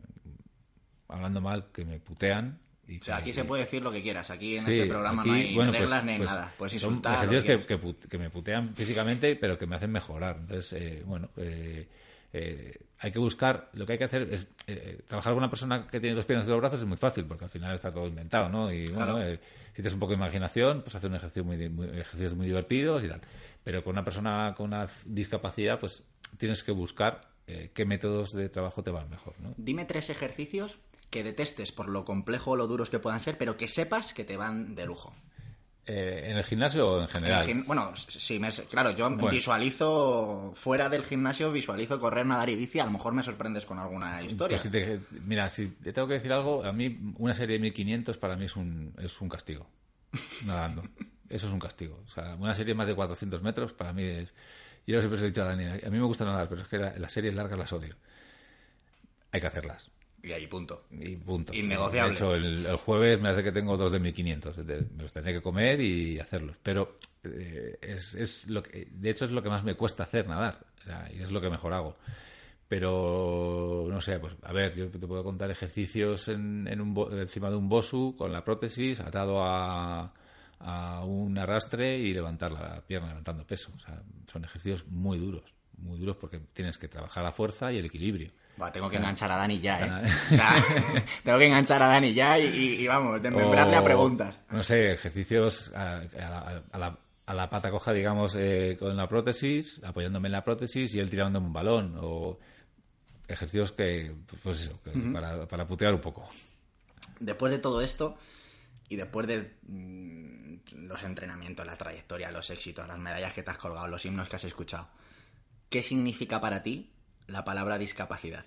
[1.07, 2.59] hablando mal, que me putean
[2.99, 4.29] o sea, aquí se puede decir lo que quieras.
[4.29, 6.53] Aquí en este programa no hay pues, reglas ni pues nada.
[6.71, 7.19] Insultar.
[7.19, 10.37] Son ejercicios que, que, me putean físicamente, pero que me hacen mejorar.
[10.41, 11.87] Entonces, eh, bueno, eh,
[12.33, 15.87] eh, hay que buscar, lo que hay que hacer es eh, trabajar con una persona
[15.87, 18.07] que tiene dos piernas y dos brazos es muy fácil, porque al final está todo
[18.07, 18.71] inventado, ¿no?
[18.71, 21.87] Y bueno, eh, si tienes un poco de imaginación, pues hacer un ejercicio muy, muy-
[21.87, 23.21] ejercicios muy divertidos y tal.
[23.63, 26.03] Pero con una persona con una discapacidad, pues
[26.37, 29.53] tienes que buscar eh, qué métodos de trabajo te van mejor, ¿no?
[29.57, 30.77] Dime tres ejercicios
[31.09, 34.23] que detestes por lo complejo o lo duros que puedan ser, pero que sepas que
[34.23, 35.13] te van de lujo.
[35.87, 37.45] Eh, ¿En el gimnasio o en general?
[37.45, 39.29] Gim- bueno, sí, me- claro, yo Bueno.
[39.29, 42.79] visualizo fuera del gimnasio, visualizo correr, nadar y bici.
[42.79, 44.57] A lo mejor me sorprendes con alguna historia.
[44.57, 47.59] Pues si te- mira, si te tengo que decir algo, a mí una serie de
[47.61, 49.67] 1500 para mí es un, es un castigo.
[50.45, 50.83] Nadando.
[51.29, 51.99] Eso es un castigo.
[52.05, 54.33] O sea, una serie más de 400 metros para mí es...
[54.85, 56.93] Yo siempre he dicho a Dani, a mí me gusta nadar, pero es que la-
[56.97, 57.95] las series largas las odio.
[59.31, 59.89] Hay que hacerlas.
[60.23, 60.85] Y ahí punto.
[60.91, 61.53] Y punto.
[61.53, 62.09] Innegociable.
[62.11, 64.65] De hecho, el, el jueves me hace que tengo dos de 1500.
[64.65, 66.57] de- Me los tendré que comer y hacerlos.
[66.61, 70.27] Pero eh, es, es lo que, de hecho es lo que más me cuesta hacer,
[70.27, 70.59] nadar.
[70.79, 71.95] O sea, y es lo que mejor hago.
[72.67, 77.49] Pero, no sé, pues a ver, yo te puedo contar ejercicios en, en un, encima
[77.49, 80.13] de un bosu con la prótesis atado a,
[80.59, 83.73] a un arrastre y levantar la pierna levantando peso.
[83.75, 85.43] O sea, son ejercicios muy duros.
[85.79, 88.31] Muy duros porque tienes que trabajar la fuerza y el equilibrio.
[88.73, 90.11] Tengo que enganchar a Dani ya, ¿eh?
[90.31, 90.53] O sea,
[91.23, 94.39] tengo que enganchar a Dani ya y, y- y vamos, desmembrarle a preguntas.
[94.51, 98.95] No sé, ejercicios a, a la, a la- a la pata coja, digamos, eh, con
[98.97, 101.95] la prótesis, apoyándome en la prótesis y él tirándome un balón.
[102.01, 102.37] O
[103.27, 104.11] ejercicios que,
[104.43, 106.27] pues eso, que para, para putear un poco.
[107.19, 108.17] Después de todo esto
[108.89, 110.55] y después de mm,
[110.87, 114.35] los entrenamientos, la trayectoria, los éxitos, las medallas que te has colgado, los himnos que
[114.35, 114.89] has escuchado,
[115.69, 116.91] ¿qué significa para ti
[117.31, 118.45] la palabra discapacidad?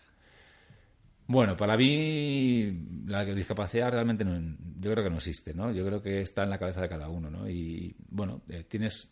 [1.27, 2.71] Bueno, para mí
[3.07, 5.73] la discapacidad realmente no, yo creo que no existe, ¿no?
[5.73, 7.49] Yo creo que está en la cabeza de cada uno, ¿no?
[7.49, 9.11] Y bueno, eh, tienes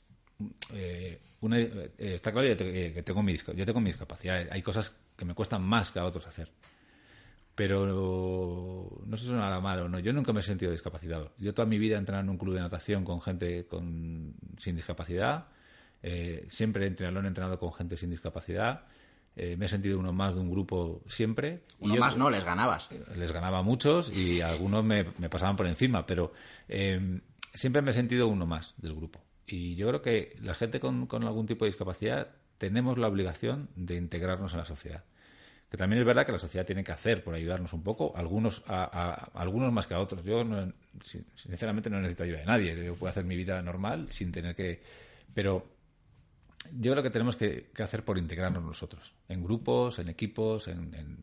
[0.74, 4.46] eh, una, eh, está claro que tengo mi yo tengo mi discapacidad.
[4.50, 6.50] Hay cosas que me cuestan más que a otros hacer.
[7.54, 9.98] Pero no sé si nada malo, ¿no?
[9.98, 11.32] Yo nunca me he sentido discapacitado.
[11.38, 14.76] Yo toda mi vida he entrenado en un club de natación con gente con, sin
[14.76, 15.46] discapacidad.
[16.48, 18.86] Siempre en triatlón he entrenado con gente sin discapacidad.
[19.36, 21.62] Eh, me he sentido uno más de un grupo siempre.
[21.80, 22.90] Y Uno yo- más no, les ganabas.
[23.16, 26.32] les ganaba a muchos y algunos me, me pasaban por encima, pero
[26.68, 27.20] eh,
[27.54, 29.22] siempre me he sentido uno más del grupo.
[29.46, 33.68] Y yo creo que la gente con, con algún tipo de discapacidad tenemos la obligación
[33.74, 35.04] de integrarnos en la sociedad.
[35.70, 38.62] Que también es verdad que la sociedad tiene que hacer por ayudarnos un poco, algunos,
[38.66, 40.22] a, a- algunos más que a otros.
[40.24, 40.70] Yo, no-
[41.34, 42.84] sinceramente, no necesito ayuda de nadie.
[42.84, 44.82] Yo puedo hacer mi vida normal sin tener que.
[45.32, 45.66] Pero
[46.78, 50.94] yo creo que tenemos que, que hacer por integrarnos nosotros, en grupos, en equipos, en,
[50.94, 51.18] en-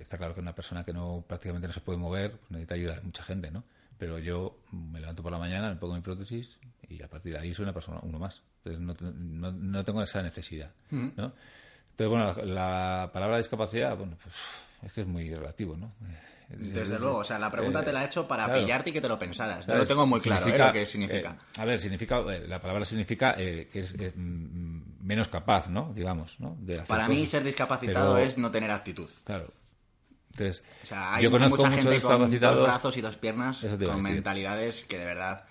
[0.00, 2.94] está claro que una persona que no prácticamente no se puede mover pues necesita ayuda
[2.96, 3.64] de mucha gente, ¿no?
[3.98, 7.38] Pero yo me levanto por la mañana, me pongo mi prótesis y a partir de
[7.38, 8.42] ahí soy una persona, uno más.
[8.64, 10.70] Entonces no, no, no tengo esa necesidad,
[11.16, 11.32] ¿no?
[11.90, 12.44] Entonces, bueno, la,
[13.04, 14.34] la palabra discapacidad, bueno, pues
[14.82, 15.92] es que es muy relativo, ¿no?
[16.48, 18.60] Desde luego, o sea, la pregunta Eh, te la he hecho para claro.
[18.60, 19.66] pillarte y que te lo pensaras.
[19.66, 20.58] Yo lo tengo muy claro, ¿eh?
[20.58, 21.30] lo que significa.
[21.30, 25.92] eh, a ver, significa, eh, la palabra significa que es mm, menos capaz, ¿no?
[25.94, 26.56] Digamos, ¿no?
[26.60, 27.30] De para mí cosas.
[27.30, 29.10] ser discapacitado Pero, es no tener actitud.
[29.24, 29.52] Claro.
[30.32, 34.02] Entonces, O sea, hay yo conozco mucha gente con dos brazos y dos piernas con
[34.02, 35.44] mentalidades que de verdad...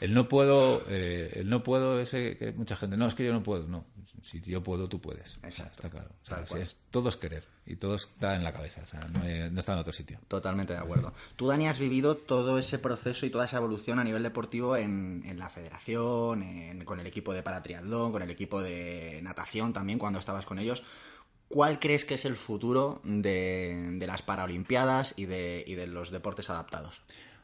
[0.00, 3.42] El no puedo, el no puedo, ese que mucha gente, no, es que yo no
[3.42, 3.84] puedo, no.
[4.22, 5.36] Si yo puedo, tú puedes.
[5.36, 5.72] O sea, Exacto.
[5.76, 6.08] está claro.
[6.22, 6.62] O sea, Tal si cual.
[6.62, 9.72] es, todo es querer y todo está en la cabeza, o sea, no, no está
[9.74, 10.18] en otro sitio.
[10.28, 11.12] Totalmente de acuerdo.
[11.36, 15.22] Tú, Dani, has vivido todo ese proceso y toda esa evolución a nivel deportivo en,
[15.24, 19.98] en la federación, en- con el equipo de paratriatlón, con el equipo de natación también,
[19.98, 20.82] cuando estabas con ellos.
[21.48, 26.10] ¿Cuál crees que es el futuro de, de las Paralimpiadas y de, y de los
[26.10, 27.00] deportes adaptados?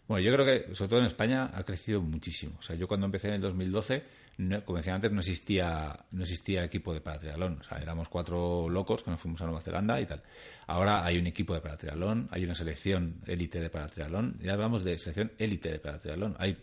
[0.07, 2.55] Bueno, yo creo que, sobre todo en España, ha crecido muchísimo.
[2.61, 4.05] O sea, yo cuando empecé en el 2012,
[4.39, 7.59] no- como decía antes, no existía, no existía equipo de paratriatlón.
[7.61, 10.23] O sea, éramos cuatro locos que nos fuimos a Nueva Zelanda y tal.
[10.67, 14.39] Ahora hay un equipo de paratriatlón, hay una selección élite de paratriatlón.
[14.43, 16.37] Ya hablamos de selección élite de paratriatlón.
[16.39, 16.57] Hay,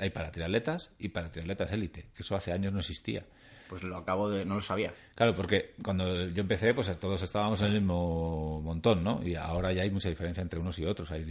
[0.00, 3.24] hay paratriatletas y paratriatletas élite, que eso hace años no existía.
[3.68, 4.44] Pues lo acabo de...
[4.44, 4.92] no lo sabía.
[5.14, 9.22] Claro, porque cuando yo empecé, pues todos estábamos en el mismo montón, ¿no?
[9.22, 11.10] Y ahora ya hay mucha diferencia entre unos y otros.
[11.10, 11.22] Hay,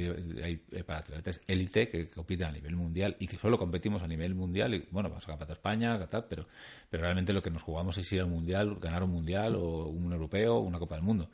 [0.43, 4.35] hay eh, paraatletas élite que compiten a nivel mundial y que solo competimos a nivel
[4.35, 4.73] mundial.
[4.73, 6.47] Y bueno, vamos a España, tal, pero,
[6.89, 10.11] pero realmente lo que nos jugamos es ir al mundial, ganar un mundial o un
[10.11, 11.29] europeo una Copa del Mundo.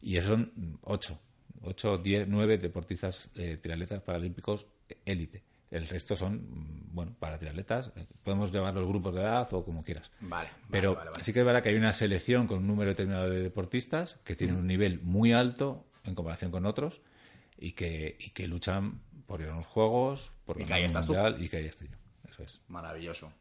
[0.00, 1.18] Y eso son ocho,
[1.62, 4.66] ocho, diez, nueve deportistas eh, triatletas paralímpicos
[5.04, 5.42] élite.
[5.70, 7.92] El resto son, mm, bueno, para triatletas.
[8.22, 10.10] Podemos llamarlos grupos de edad o como quieras.
[10.20, 11.24] Vale, Pero vale, vale.
[11.24, 14.36] sí que es verdad que hay una selección con un número determinado de deportistas que
[14.36, 17.00] tienen un nivel muy alto en comparación con otros
[17.58, 21.14] y que, y que luchan por ir a unos juegos, por ganar un estás tú.
[21.14, 21.96] mundial y que ahí estoy yo.
[22.30, 22.60] Eso es.
[22.68, 23.32] Maravilloso.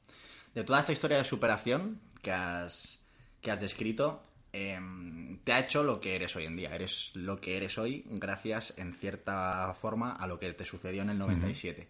[0.55, 3.03] De toda esta historia de superación que has,
[3.41, 6.73] que has descrito, em, te ha hecho lo que eres hoy en día.
[6.73, 11.09] Eres lo que eres hoy gracias, en cierta forma, a lo que te sucedió en
[11.11, 11.87] el 97.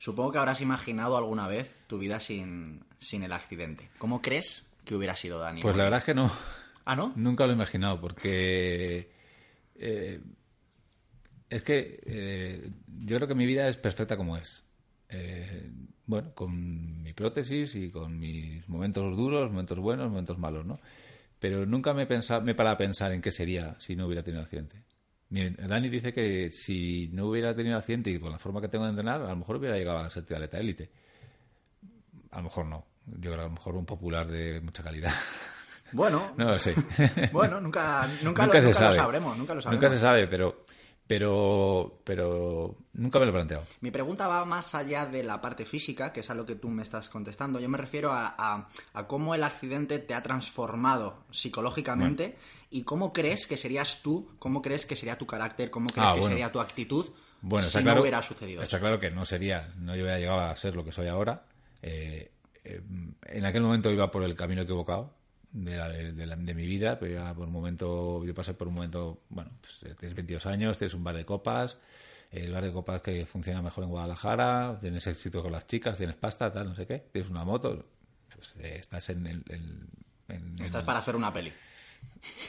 [0.00, 3.90] Supongo que habrás imaginado alguna vez tu vida sin, sin el accidente.
[3.98, 5.60] ¿Cómo crees que hubiera sido Dani?
[5.60, 6.32] Pues la verdad es que no.
[6.86, 7.12] ¿Ah, no?
[7.16, 9.12] Nunca lo he imaginado, porque
[9.74, 10.22] eh,
[11.50, 14.64] es que eh, yo creo que mi vida es perfecta como es.
[15.10, 15.70] Eh,
[16.06, 20.80] bueno, con mi prótesis y con mis momentos duros, momentos buenos, momentos malos, ¿no?
[21.38, 24.06] Pero nunca me he, pensado, me he parado a pensar en qué sería si no
[24.06, 24.82] hubiera tenido accidente.
[25.30, 28.84] Mi- Dani dice que si no hubiera tenido accidente y con la forma que tengo
[28.84, 30.90] de entrenar, a lo mejor hubiera llegado a ser triatleta élite.
[32.32, 32.86] A lo mejor no.
[33.06, 35.12] Yo creo que a lo mejor un popular de mucha calidad.
[35.92, 36.74] Bueno, No lo sé.
[37.32, 38.96] bueno nunca, nunca, lo, se nunca lo sabe.
[38.96, 39.36] sabremos.
[39.38, 39.82] Nunca lo sabremos.
[39.82, 40.64] Nunca se sabe, pero,
[41.10, 43.64] pero, pero nunca me lo he planteado.
[43.80, 46.68] Mi pregunta va más allá de la parte física, que es a lo que tú
[46.68, 47.58] me estás contestando.
[47.58, 52.36] Yo me refiero a, a- a cómo el accidente te ha transformado psicológicamente
[52.70, 56.14] y cómo crees que serías tú, cómo crees que sería tu carácter, cómo crees Ah,
[56.14, 56.34] que bueno.
[56.34, 57.06] sería tu actitud
[57.40, 58.82] Bueno, si no hubiera sucedido Está eso.
[58.84, 61.42] claro que no sería, no hubiera llegado a ser lo que soy ahora.
[61.82, 62.30] Eh,
[62.62, 62.80] eh,
[63.26, 65.12] en aquel momento iba por el camino equivocado
[65.52, 68.68] de, la- de la- de mi vida, pero iba por un momento, yo pasé por
[68.68, 71.76] un momento, bueno, pues, eh, tienes 22 años, tienes un bar de copas,
[72.30, 76.16] el bar de copas que funciona mejor en Guadalajara, tienes éxito con las chicas, tienes
[76.16, 77.84] pasta, tal, no sé qué, tienes una moto,
[78.34, 79.44] pues, eh, estás en el...
[79.48, 79.86] el-
[80.28, 81.52] en- en- Estás para hacer una peli.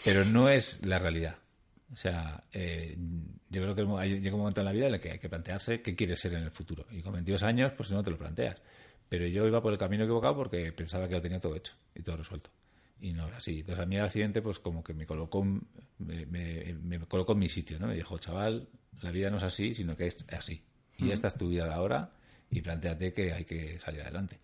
[0.06, 1.36] pero no es la realidad.
[1.92, 2.96] O sea, eh,
[3.50, 5.28] yo creo que hay- llega un momento en la vida en el que hay que
[5.28, 6.86] plantearse qué quieres ser en el futuro.
[6.92, 8.62] Y con 22 años, pues no te lo planteas.
[9.10, 12.02] Pero yo iba por el camino equivocado porque pensaba que lo tenía todo hecho y
[12.02, 12.50] todo resuelto.
[13.02, 13.60] Y no es así.
[13.62, 15.62] Entonces a mí el accidente, pues como que me colocó, en-
[16.00, 17.88] me, me- me colocó en mi sitio, ¿no?
[17.88, 18.68] Me dijo, chaval,
[19.02, 20.64] la vida no es así, sino que es así.
[20.98, 22.12] Y esta es tu vida de ahora
[22.52, 24.38] y planteate que hay que salir adelante.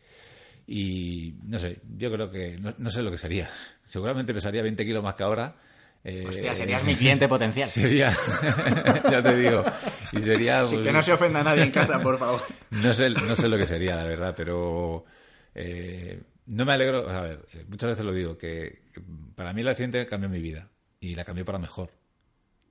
[0.65, 3.49] Y no sé, yo creo que no, no sé lo que sería.
[3.83, 5.55] Seguramente pesaría 20 kilos más que ahora.
[6.03, 7.69] Eh, Hostia, serías mi cliente potencial.
[7.69, 8.11] Sería,
[9.11, 9.63] ya te digo,
[10.13, 10.63] y sería...
[10.63, 12.41] Pues, que no se ofenda a nadie en casa, por favor.
[12.71, 15.05] no sé, no sé lo que sería, la verdad, pero
[15.55, 17.09] eh, no me alegro.
[17.09, 18.81] A ver, eh, muchas veces lo digo, que,
[19.35, 21.91] para mí el accidente cambió mi vida y la cambió para mejor,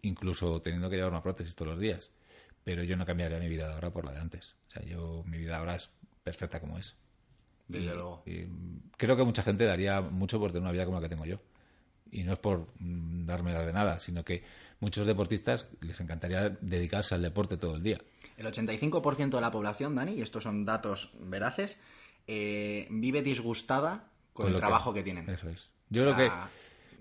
[0.02, 2.10] incluso teniendo que llevar una prótesis todos los días.
[2.64, 4.54] Pero yo no cambiaría mi vida de ahora por la de antes.
[4.68, 5.90] O sea, yo mi vida ahora es
[6.24, 6.96] perfecta como es.
[7.68, 8.22] Desde Y- luego.
[8.26, 8.44] y
[8.96, 11.38] creo que mucha gente daría mucho por tener una vida como la que tengo yo.
[12.10, 14.44] Y no es por mm, darme la de nada, sino que
[14.80, 18.00] muchos deportistas les encantaría dedicarse al deporte todo el día.
[18.36, 21.80] El 85% de la población, Dani, y estos son datos veraces,
[22.26, 25.28] eh, vive disgustada con, el trabajo que, tienen.
[25.28, 25.70] Eso es.
[25.88, 26.30] Yo creo que.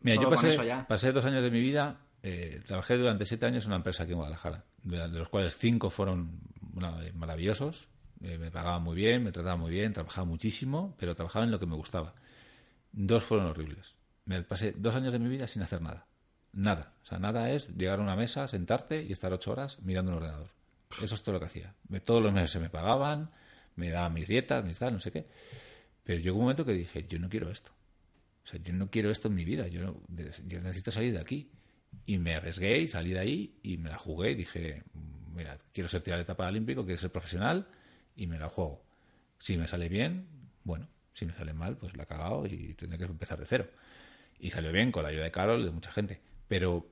[0.02, 0.58] Mira, yo pasé,
[0.88, 4.12] pasé dos años de mi vida, eh, trabajé durante siete años en una empresa aquí
[4.12, 6.40] en Guadalajara, de, de los cuales cinco fueron
[6.76, 7.88] bueno, eh, maravillosos,
[8.22, 11.60] eh, me pagaban muy bien, me trataban muy bien, trabajaba muchísimo, pero trabajaba en lo
[11.60, 12.14] que me gustaba.
[12.92, 13.96] Dos fueron horribles.
[14.26, 16.06] Me pasé dos años de mi vida sin hacer nada.
[16.52, 16.94] Nada.
[17.04, 20.18] O sea, nada es llegar a una mesa, sentarte y estar ocho horas mirando un
[20.18, 20.50] ordenador.
[21.02, 21.76] Eso es todo lo que hacía.
[22.04, 23.32] Todos los meses se me pagaban,
[23.76, 25.26] me daban mis dietas, mis tal, no sé qué.
[26.04, 27.72] Pero llegó un momento que dije, yo no quiero esto.
[28.44, 31.50] O sea, yo no quiero esto en mi vida, yo necesito salir de aquí.
[32.06, 34.84] Y me arriesgué y salí de ahí y me la jugué y dije,
[35.34, 37.68] mira, quiero ser triatleta paralímpico, quiero ser profesional
[38.16, 38.84] y me la juego.
[39.40, 40.28] Si me sale bien,
[40.64, 43.68] bueno, si me sale mal, pues la he cagado y tendré que empezar de cero.
[44.40, 46.20] Y salió bien con la ayuda de Carol, de mucha gente.
[46.48, 46.88] Pero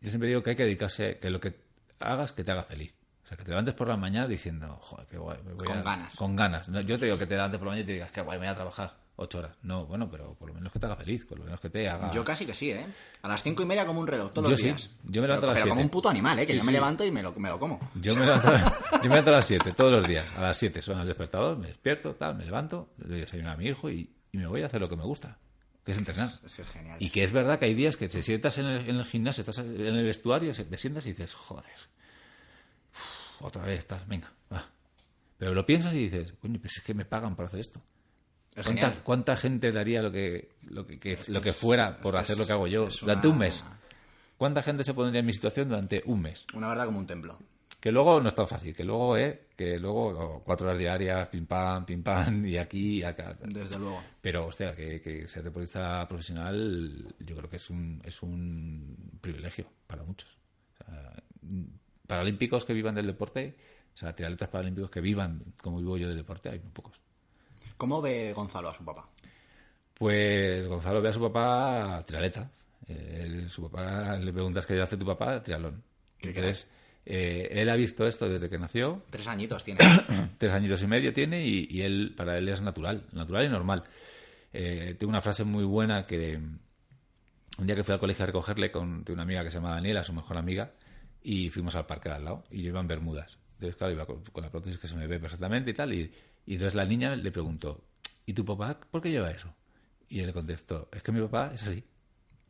[0.00, 1.54] yo siempre digo que hay que dedicarse, que lo que
[1.98, 2.94] hagas que te haga feliz.
[3.26, 5.38] O sea, que te levantes por la mañana diciendo, joder, qué guay.
[5.44, 5.82] me voy Con a-".
[5.82, 6.14] ganas.
[6.14, 6.68] Con ganas.
[6.68, 8.38] No, yo te digo que te levantes por la mañana y te digas, qué guay,
[8.38, 9.50] me voy a trabajar ocho horas.
[9.62, 11.88] No, bueno, pero por lo menos que te haga feliz, por lo menos que te
[11.88, 12.12] haga...
[12.12, 12.86] Yo casi que sí, ¿eh?
[13.22, 14.66] A las cinco y media como un reloj, todos Yo los sí.
[14.66, 14.90] días.
[15.02, 15.82] Yo me levanto pero, a las pero como siete.
[15.86, 16.46] un puto animal, ¿eh?
[16.46, 17.80] Que Sí, yo me levanto y me lo, me lo como.
[17.96, 18.48] Yo me, levanto,
[18.92, 20.32] yo me levanto a las 7 todos los días.
[20.36, 23.56] A las 7 suena el despertador, me despierto, tal, me levanto, le doy desayuno a
[23.56, 25.38] mi hijo y, y me voy a hacer lo que me gusta,
[25.82, 26.30] que es entrenar.
[26.44, 26.98] Es es genial.
[27.00, 29.40] Y que es verdad que hay días que te sientas en el, en el gimnasio,
[29.40, 31.64] estás en el vestuario, te sientas y dices, joder,
[33.40, 34.64] otra vez, tal, venga, va.
[35.38, 37.80] Pero lo piensas y dices, coño, pues es que me pagan por hacer esto.
[38.54, 38.66] Es
[39.02, 42.38] ¿Cuánta, gente daría lo que, lo que, que- Es que lo que fuera por hacer
[42.38, 43.64] lo que hago yo durante una- un mes?
[44.38, 46.46] ¿Cuánta gente se pondría en mi situación durante un mes?
[46.54, 47.38] Una verdad como un templo.
[47.80, 51.28] Que luego no es tan fácil, que luego, eh, que luego oh, cuatro horas diarias,
[51.28, 53.36] pim pam, pim pam, y aquí, y acá.
[53.42, 54.02] Desde luego.
[54.22, 59.66] Pero, hostia, que, que ser deportista profesional yo creo que es un, es un privilegio
[59.86, 60.36] para muchos.
[60.80, 61.22] O sea,
[62.06, 63.56] paralímpicos que vivan del deporte,
[63.94, 67.00] o sea, triatletas paralímpicos que vivan como vivo yo del deporte, hay muy pocos.
[67.76, 69.08] ¿Cómo ve Gonzalo a su papá?
[69.94, 72.50] Pues Gonzalo ve a su papá trialeta.
[72.86, 75.82] Él- su papá, le preguntas qué hace tu papá, triatlón.
[76.18, 76.68] Qué Entonces,
[77.04, 79.80] eh, él ha visto esto desde que nació, Tres añitos tiene.
[80.38, 83.84] tres añitos y medio tiene y, y él para él es natural, natural y normal.
[84.52, 86.36] Eh, tengo una frase muy buena que,
[87.58, 90.02] un día que fui al colegio a recogerle con una amiga que se llama Daniela,
[90.04, 90.70] su mejor amiga,
[91.28, 93.36] y fuimos al parque de al lado, y yo iba en Bermudas.
[93.54, 96.12] Entonces, claro, iba con, con la prótesis que se me ve perfectamente y tal, y,
[96.46, 97.82] y entonces la niña le preguntó,
[98.24, 99.52] ¿y tu papá por qué lleva eso?
[100.08, 101.82] Y él le contestó, es que mi papá es así.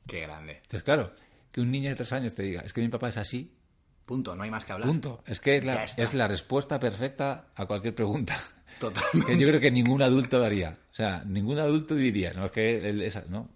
[0.07, 0.57] Qué grande.
[0.57, 1.15] Entonces, claro,
[1.51, 3.57] que un niño de tres años te diga, es que mi papá es así,
[4.05, 4.87] Punto, no hay más que hablar.
[4.87, 5.25] punto.
[5.27, 8.37] Es que es la, es la respuesta perfecta a cualquier pregunta.
[8.79, 9.33] Totalmente.
[9.33, 10.79] que yo creo que ningún adulto daría.
[10.91, 13.49] O sea, ningún adulto diría, no, es que él es, no,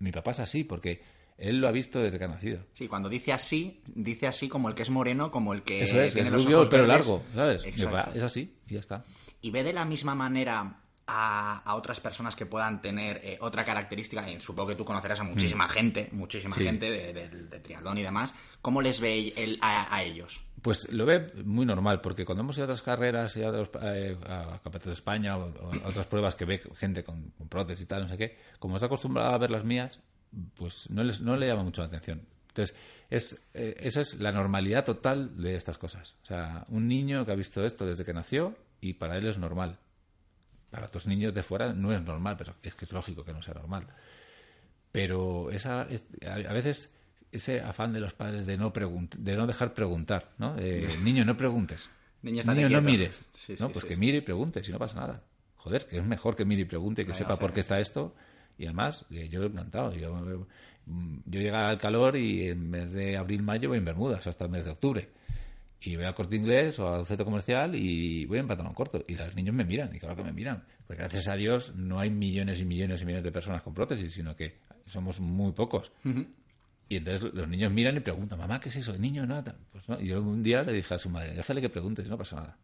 [0.00, 1.00] mi papá es así, porque
[1.38, 2.60] él lo ha visto desde que ha nacido.
[2.74, 6.00] Sí, cuando dice así, dice así como el que es moreno, como el que Eso
[6.00, 6.88] es, tiene es los rubio, ojos el verdes.
[6.88, 7.64] largo, ¿sabes?
[7.64, 8.10] Exacto.
[8.14, 9.04] es así y ya está.
[9.40, 13.62] Y ve de la misma manera a, a otras personas que puedan tener eh, otra
[13.64, 16.58] característica, y supongo que tú conocerás a muchísima gente, muchísima Mm.
[16.58, 16.64] Sí.
[16.64, 18.32] gente de, de- de triatlón y demás,
[18.62, 20.40] ¿cómo les ve él a, a ellos?
[20.62, 23.68] Pues lo ve muy normal, porque cuando hemos ido a otras carreras, y a, otros,
[23.82, 27.48] eh, a Campeonatos de España o, o a otras pruebas que ve gente con, con
[27.50, 30.00] prótesis y tal, no sé qué, como está acostumbrado a ver las mías,
[30.54, 32.22] pues no, les, no le llama mucho la atención.
[32.48, 32.76] Entonces,
[33.10, 36.14] es, eh, esa es la normalidad total de estas cosas.
[36.22, 39.38] O sea, un niño que ha visto esto desde que nació y para él es
[39.38, 39.78] normal.
[40.70, 43.42] Para otros niños de fuera no es normal, pero es que es lógico que no
[43.42, 43.86] sea normal.
[44.92, 46.94] Pero esa, es- a, a veces
[47.32, 50.56] ese afán de los padres de no de no dejar preguntar, ¿no?
[50.58, 51.90] Eh, niño, no preguntes.
[52.54, 53.22] Niño, no mires.
[53.36, 55.22] Sí, no, sí, pues sí, que mire y pregunte, si no pasa nada.
[55.56, 58.14] Joder, que es mejor que mire y pregunte, que sepa por qué está esto.
[58.58, 59.92] Y además, eh, yo encantado.
[59.94, 60.14] Yo,
[60.86, 64.50] mm, yo llegaba al calor y en vez de abril-mayo voy en Bermudas hasta el
[64.50, 65.08] mes de octubre.
[65.80, 69.04] Y voy al corte inglés o al centro comercial y voy en pantalón corto.
[69.06, 70.64] Y los niños me miran, y claro que me miran.
[70.86, 74.12] Porque gracias a Dios no hay millones y millones y millones de personas con prótesis,
[74.14, 75.92] sino que somos muy pocos.
[76.88, 78.96] Y entonces los niños miran y preguntan, mamá, ¿qué es eso?
[78.96, 79.26] ¿Niño?
[79.26, 79.56] No, tal.
[79.72, 80.00] Pues no.
[80.00, 82.36] Y yo un día le dije a su madre, déjale que pregunte, si no pasa
[82.36, 82.58] nada.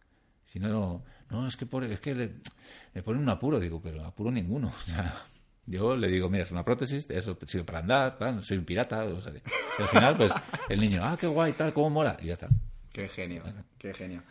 [0.46, 2.34] Si no, no, es que, por, es que le,
[2.92, 3.60] me pone un apuro.
[3.60, 4.68] Digo, pero apuro ninguno.
[4.76, 5.14] O sea,
[5.70, 9.04] yo le digo, mira, es una prótesis, eso sirve para andar, tal, soy un pirata.
[9.04, 10.32] O sea, y al final, pues
[10.68, 12.16] el niño, ah, qué guay, tal, cómo mola.
[12.20, 12.48] Y ya está.
[12.92, 13.44] Qué genio,
[13.78, 14.22] qué genio.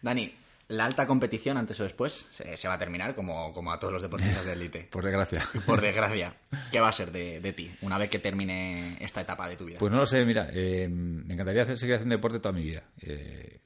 [0.00, 0.34] Dani,
[0.68, 3.92] la alta competición, antes o después, se, se va a terminar como, como a todos
[3.92, 4.88] los deportistas de élite.
[4.90, 5.42] Por desgracia.
[5.66, 6.34] Por desgracia.
[6.70, 9.64] ¿Qué va a ser de, de ti una vez que termine esta etapa de tu
[9.64, 9.78] vida?
[9.78, 12.84] Pues no lo sé, mira, eh, me encantaría hacer, seguir haciendo deporte toda mi vida.
[13.00, 13.60] Eh,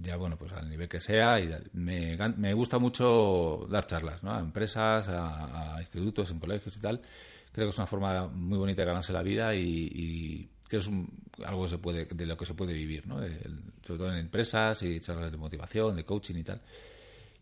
[0.00, 1.40] ya, bueno, pues al nivel que sea.
[1.40, 4.32] Y me, me gusta mucho dar charlas, ¿no?
[4.34, 7.00] A empresas, a, institutos, en colegios y tal.
[7.52, 9.60] Creo que es una forma muy bonita de ganarse la vida y,
[9.92, 11.08] y que es un-
[11.44, 13.16] algo que se puede, de lo que se puede vivir, ¿no?
[13.82, 16.60] Sobre todo en empresas y charlas de motivación, de coaching y tal.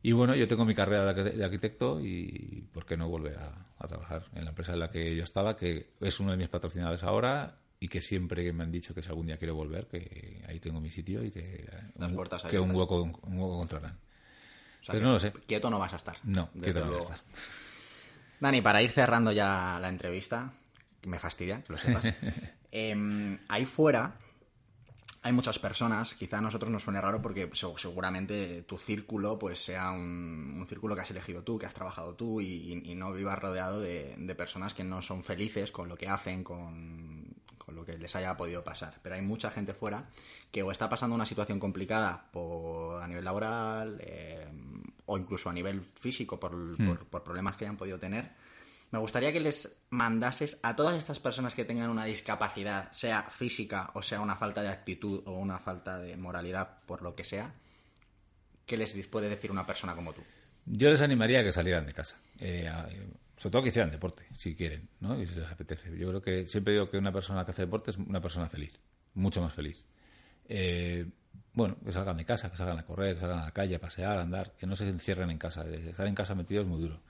[0.03, 3.37] Y bueno, yo tengo mi carrera de arquite- de arquitecto y ¿por qué no volver
[3.79, 6.49] a trabajar en la empresa en la que yo estaba, que es uno de mis
[6.49, 10.43] patrocinadores ahora y que siempre me han dicho que si algún día quiero volver, que
[10.49, 11.69] ahí tengo mi sitio y que, eh,
[11.99, 13.99] Las un, puertas que un hueco, un hueco encontrarán.
[14.83, 15.33] O sea no lo sé.
[15.33, 16.17] Quieto no vas a estar.
[16.25, 17.21] No, que no voy a estar.
[18.41, 20.53] Dani, para ir cerrando ya la entrevista,
[21.01, 22.07] que me fastidia, que lo sepas.
[22.71, 24.17] em, ahí fuera
[25.23, 29.59] hay muchas personas, quizá a nosotros nos suene raro porque se- seguramente tu círculo pues
[29.59, 33.13] sea un, un círculo que has elegido tú, que has trabajado tú y, y no
[33.13, 37.26] vivas rodeado de, de personas que no son felices con lo que hacen, con,
[37.67, 38.95] con lo que les haya podido pasar.
[39.03, 40.09] Pero hay mucha gente fuera
[40.53, 44.47] que o está pasando una situación complicada por, a nivel laboral eh,
[45.07, 48.31] o incluso a nivel físico por, por- por problemas que hayan podido tener.
[48.93, 53.91] Me gustaría que les mandases a todas estas personas que tengan una discapacidad, sea física
[53.95, 57.53] o sea una falta de actitud o una falta de moralidad, por lo que sea,
[58.65, 60.23] ¿qué les puede decir una persona como tú?
[60.67, 62.17] Yo les animaría a que salieran de casa.
[62.39, 62.89] Eh, a-
[63.37, 65.21] sobre todo que hicieran deporte, si quieren, ¿no?
[65.21, 65.97] Y si les apetece.
[65.99, 68.81] Yo creo que siempre digo que una persona que hace deporte es una persona feliz,
[69.15, 69.85] mucho más feliz.
[70.49, 71.07] Eh,
[71.55, 73.81] bueno, que salgan de casa, que salgan a correr, que salgan a la calle, a
[73.81, 75.65] pasear, a andar, que no se encierren en casa.
[75.69, 77.01] Eh, Estar en casa metido es muy duro.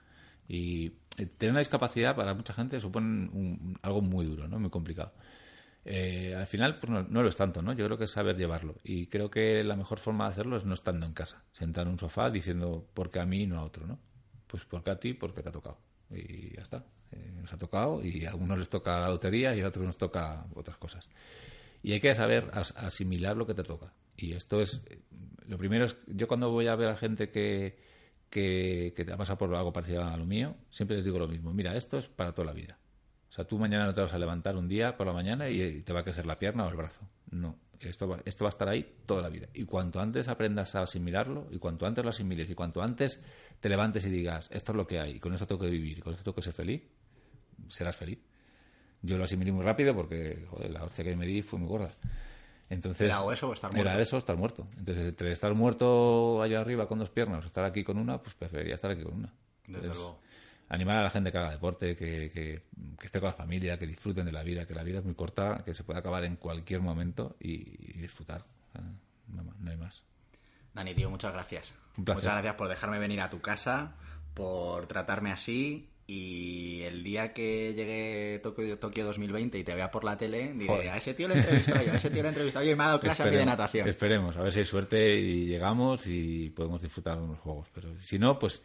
[0.47, 4.59] Y eh, tener una discapacidad para mucha gente supone un- algo muy duro, ¿no?
[4.59, 5.13] Muy complicado.
[5.85, 7.73] Al final, pues no, no lo es tanto, ¿no?
[7.73, 8.75] Yo creo que es saber llevarlo.
[8.83, 11.93] Y creo que la mejor forma de hacerlo es no estando en casa, sentado en
[11.93, 13.99] un sofá diciendo, ¿por qué a mí no a otro, no?
[14.47, 15.77] Pues porque a ti, porque te ha tocado.
[16.11, 16.85] Y ya está.
[17.11, 19.97] Eh, nos ha tocado y a algunos les toca la lotería y a otros nos
[19.97, 21.07] toca otras cosas.
[21.83, 23.93] Y hay que saber as- asimilar lo que te toca.
[24.17, 24.81] Y esto es,
[25.47, 27.77] lo primero es, yo cuando voy a ver a gente que,
[28.29, 31.27] que, que te ha pasado por algo parecido a lo mío, siempre les digo lo
[31.27, 32.77] mismo, mira, esto es para toda la vida.
[33.29, 35.81] O sea, tú mañana no te vas a levantar un día por la mañana y
[35.83, 37.01] te va a crecer la pierna o el brazo.
[37.29, 39.47] No, esto va, esto va a estar ahí toda la vida.
[39.53, 43.21] Y cuanto antes aprendas a asimilarlo, y cuanto antes lo asimiles, y cuanto antes
[43.59, 45.99] te levantes y digas, esto es lo que hay, y con esto tengo que vivir,
[45.99, 46.83] y con esto tengo que ser feliz,
[47.69, 48.19] serás feliz.
[49.01, 51.91] Yo lo asimilé muy rápido porque joder, la hostia que me di fue muy gorda.
[52.69, 53.89] Entonces, ¿Era eso estar muerto?
[53.89, 54.67] Era eso estar muerto.
[54.77, 58.35] Entonces, entre estar muerto allá arriba con dos piernas o estar aquí con una, pues
[58.35, 59.33] preferiría estar aquí con una.
[59.65, 60.19] Desde luego.
[60.69, 62.63] Animar a la gente que haga deporte, que, que,
[63.03, 65.63] esté con la familia, que disfruten de la vida, que la vida es muy corta,
[65.65, 68.43] que se puede acabar en cualquier momento y, disfrutar.
[69.27, 70.03] No, hay más.
[70.73, 71.75] Dani, tío, muchas gracias.
[71.95, 73.95] Muchas gracias por dejarme venir a tu casa,
[74.33, 80.05] por tratarme así y el día que llegue Tokio, Tokio 2020 y te vea por
[80.05, 82.29] la tele, diré, a ese tío le he entrevistado yo, a ese tío le he
[82.29, 83.89] entrevistado yo y me ha dado clase a mí de natación.
[83.89, 87.67] Esperemos, a ver si hay suerte y llegamos y podemos disfrutar de unos juegos.
[87.73, 88.63] Pero si no, pues,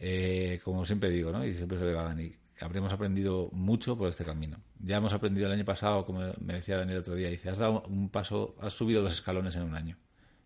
[0.00, 1.44] eh, como siempre digo, ¿no?
[1.44, 4.60] y siempre se lo digo a Dani, habremos aprendido mucho por este camino.
[4.80, 7.58] Ya hemos aprendido el año pasado, como me decía Dani el otro día, dice, has
[7.58, 9.96] dado un paso, has subido dos escalones en un año.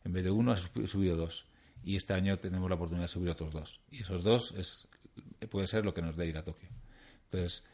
[0.05, 1.46] En vez de uno, has subido dos.
[1.82, 3.80] Y este año tenemos la oportunidad de subir otros dos.
[3.90, 4.88] Y esos dos es
[5.48, 6.68] puede ser lo que nos dé ir a Tokio.
[7.24, 7.64] Entonces,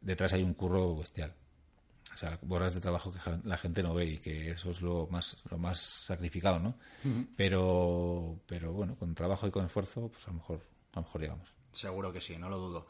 [0.00, 1.34] detrás hay un curro bestial.
[2.12, 5.06] O sea, horas de trabajo que la gente no ve y que eso es lo
[5.10, 6.74] más, lo más sacrificado, ¿no?
[7.36, 10.60] pero, pero bueno, con trabajo y con esfuerzo, pues a lo mejor,
[10.92, 11.48] a lo mejor llegamos.
[11.72, 12.86] Seguro que sí, no lo dudo.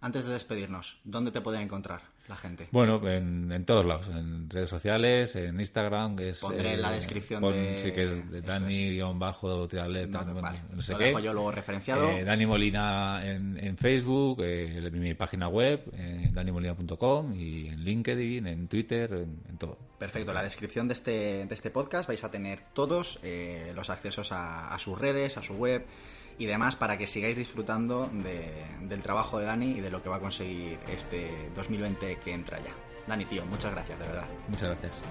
[0.00, 2.68] Antes de despedirnos, ¿dónde te pueden encontrar la gente?
[2.72, 6.40] Bueno, en, todos lados, en redes sociales, en Instagram, que es...
[6.40, 7.78] Pondré en la eh, descripción de...
[7.78, 12.10] Sí, que es de Dani-Trialet, no, no, sé lo dejo yo luego referenciado.
[12.10, 18.68] Eh, Dani Molina en, Facebook, eh, mi página web, eh, danimolina.com y en LinkedIn, en
[18.68, 19.78] Twitter, en, todo.
[19.98, 23.20] Perfecto, en la descripción de este, de este podcast vais a tener todos
[23.74, 25.86] los accesos a sus redes, a su web
[26.38, 28.10] y demás para que sigáis disfrutando
[28.80, 32.58] del trabajo de Dani y de lo que va a conseguir este 2020 que entra
[32.58, 32.72] ya.
[33.06, 34.26] Dani, tío, muchas gracias, de verdad.
[34.48, 35.02] Muchas gracias.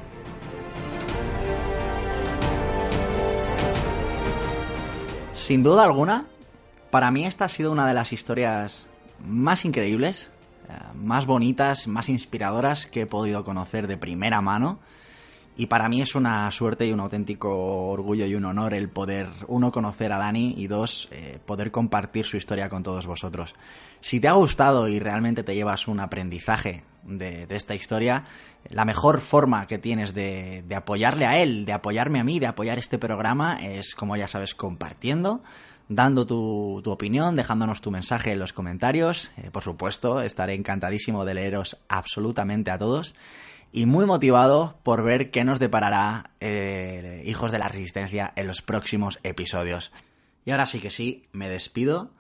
[5.34, 6.28] Sin duda alguna,
[6.92, 8.88] para mí esta ha sido una de las historias
[9.20, 10.30] más increíbles,
[10.70, 14.80] eh, más bonitas, más inspiradoras que he podido conocer de primera mano.
[15.56, 19.30] Y para mí es una suerte y un auténtico orgullo y un honor el poder,
[19.48, 23.54] uno, conocer a Dani y dos, eh, poder compartir su historia con todos vosotros.
[24.02, 28.26] Si te ha gustado y realmente te llevas un aprendizaje de, esta historia,
[28.70, 32.80] la mejor forma que tienes de, apoyarle a él, de apoyarme a mí, de apoyar
[32.80, 35.44] este programa es, como ya sabes, compartiendo
[35.90, 39.30] dando tu, opinión, dejándonos tu mensaje en los comentarios.
[39.38, 43.14] Eh, por supuesto, estaré encantadísimo de leeros absolutamente a todos
[43.74, 48.62] y muy motivado por ver qué nos deparará eh, Hijos de la Resistencia en los
[48.62, 49.92] próximos episodios.
[50.46, 52.12] Y ahora sí que sí, me despido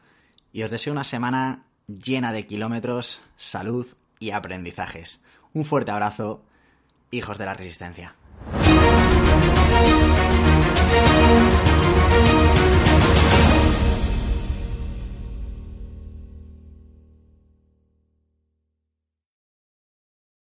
[0.51, 3.86] y os deseo una semana llena de kilómetros, salud
[4.20, 5.22] y aprendizajes.
[5.54, 6.43] Un fuerte abrazo,
[7.12, 8.16] Hijos de la Resistencia.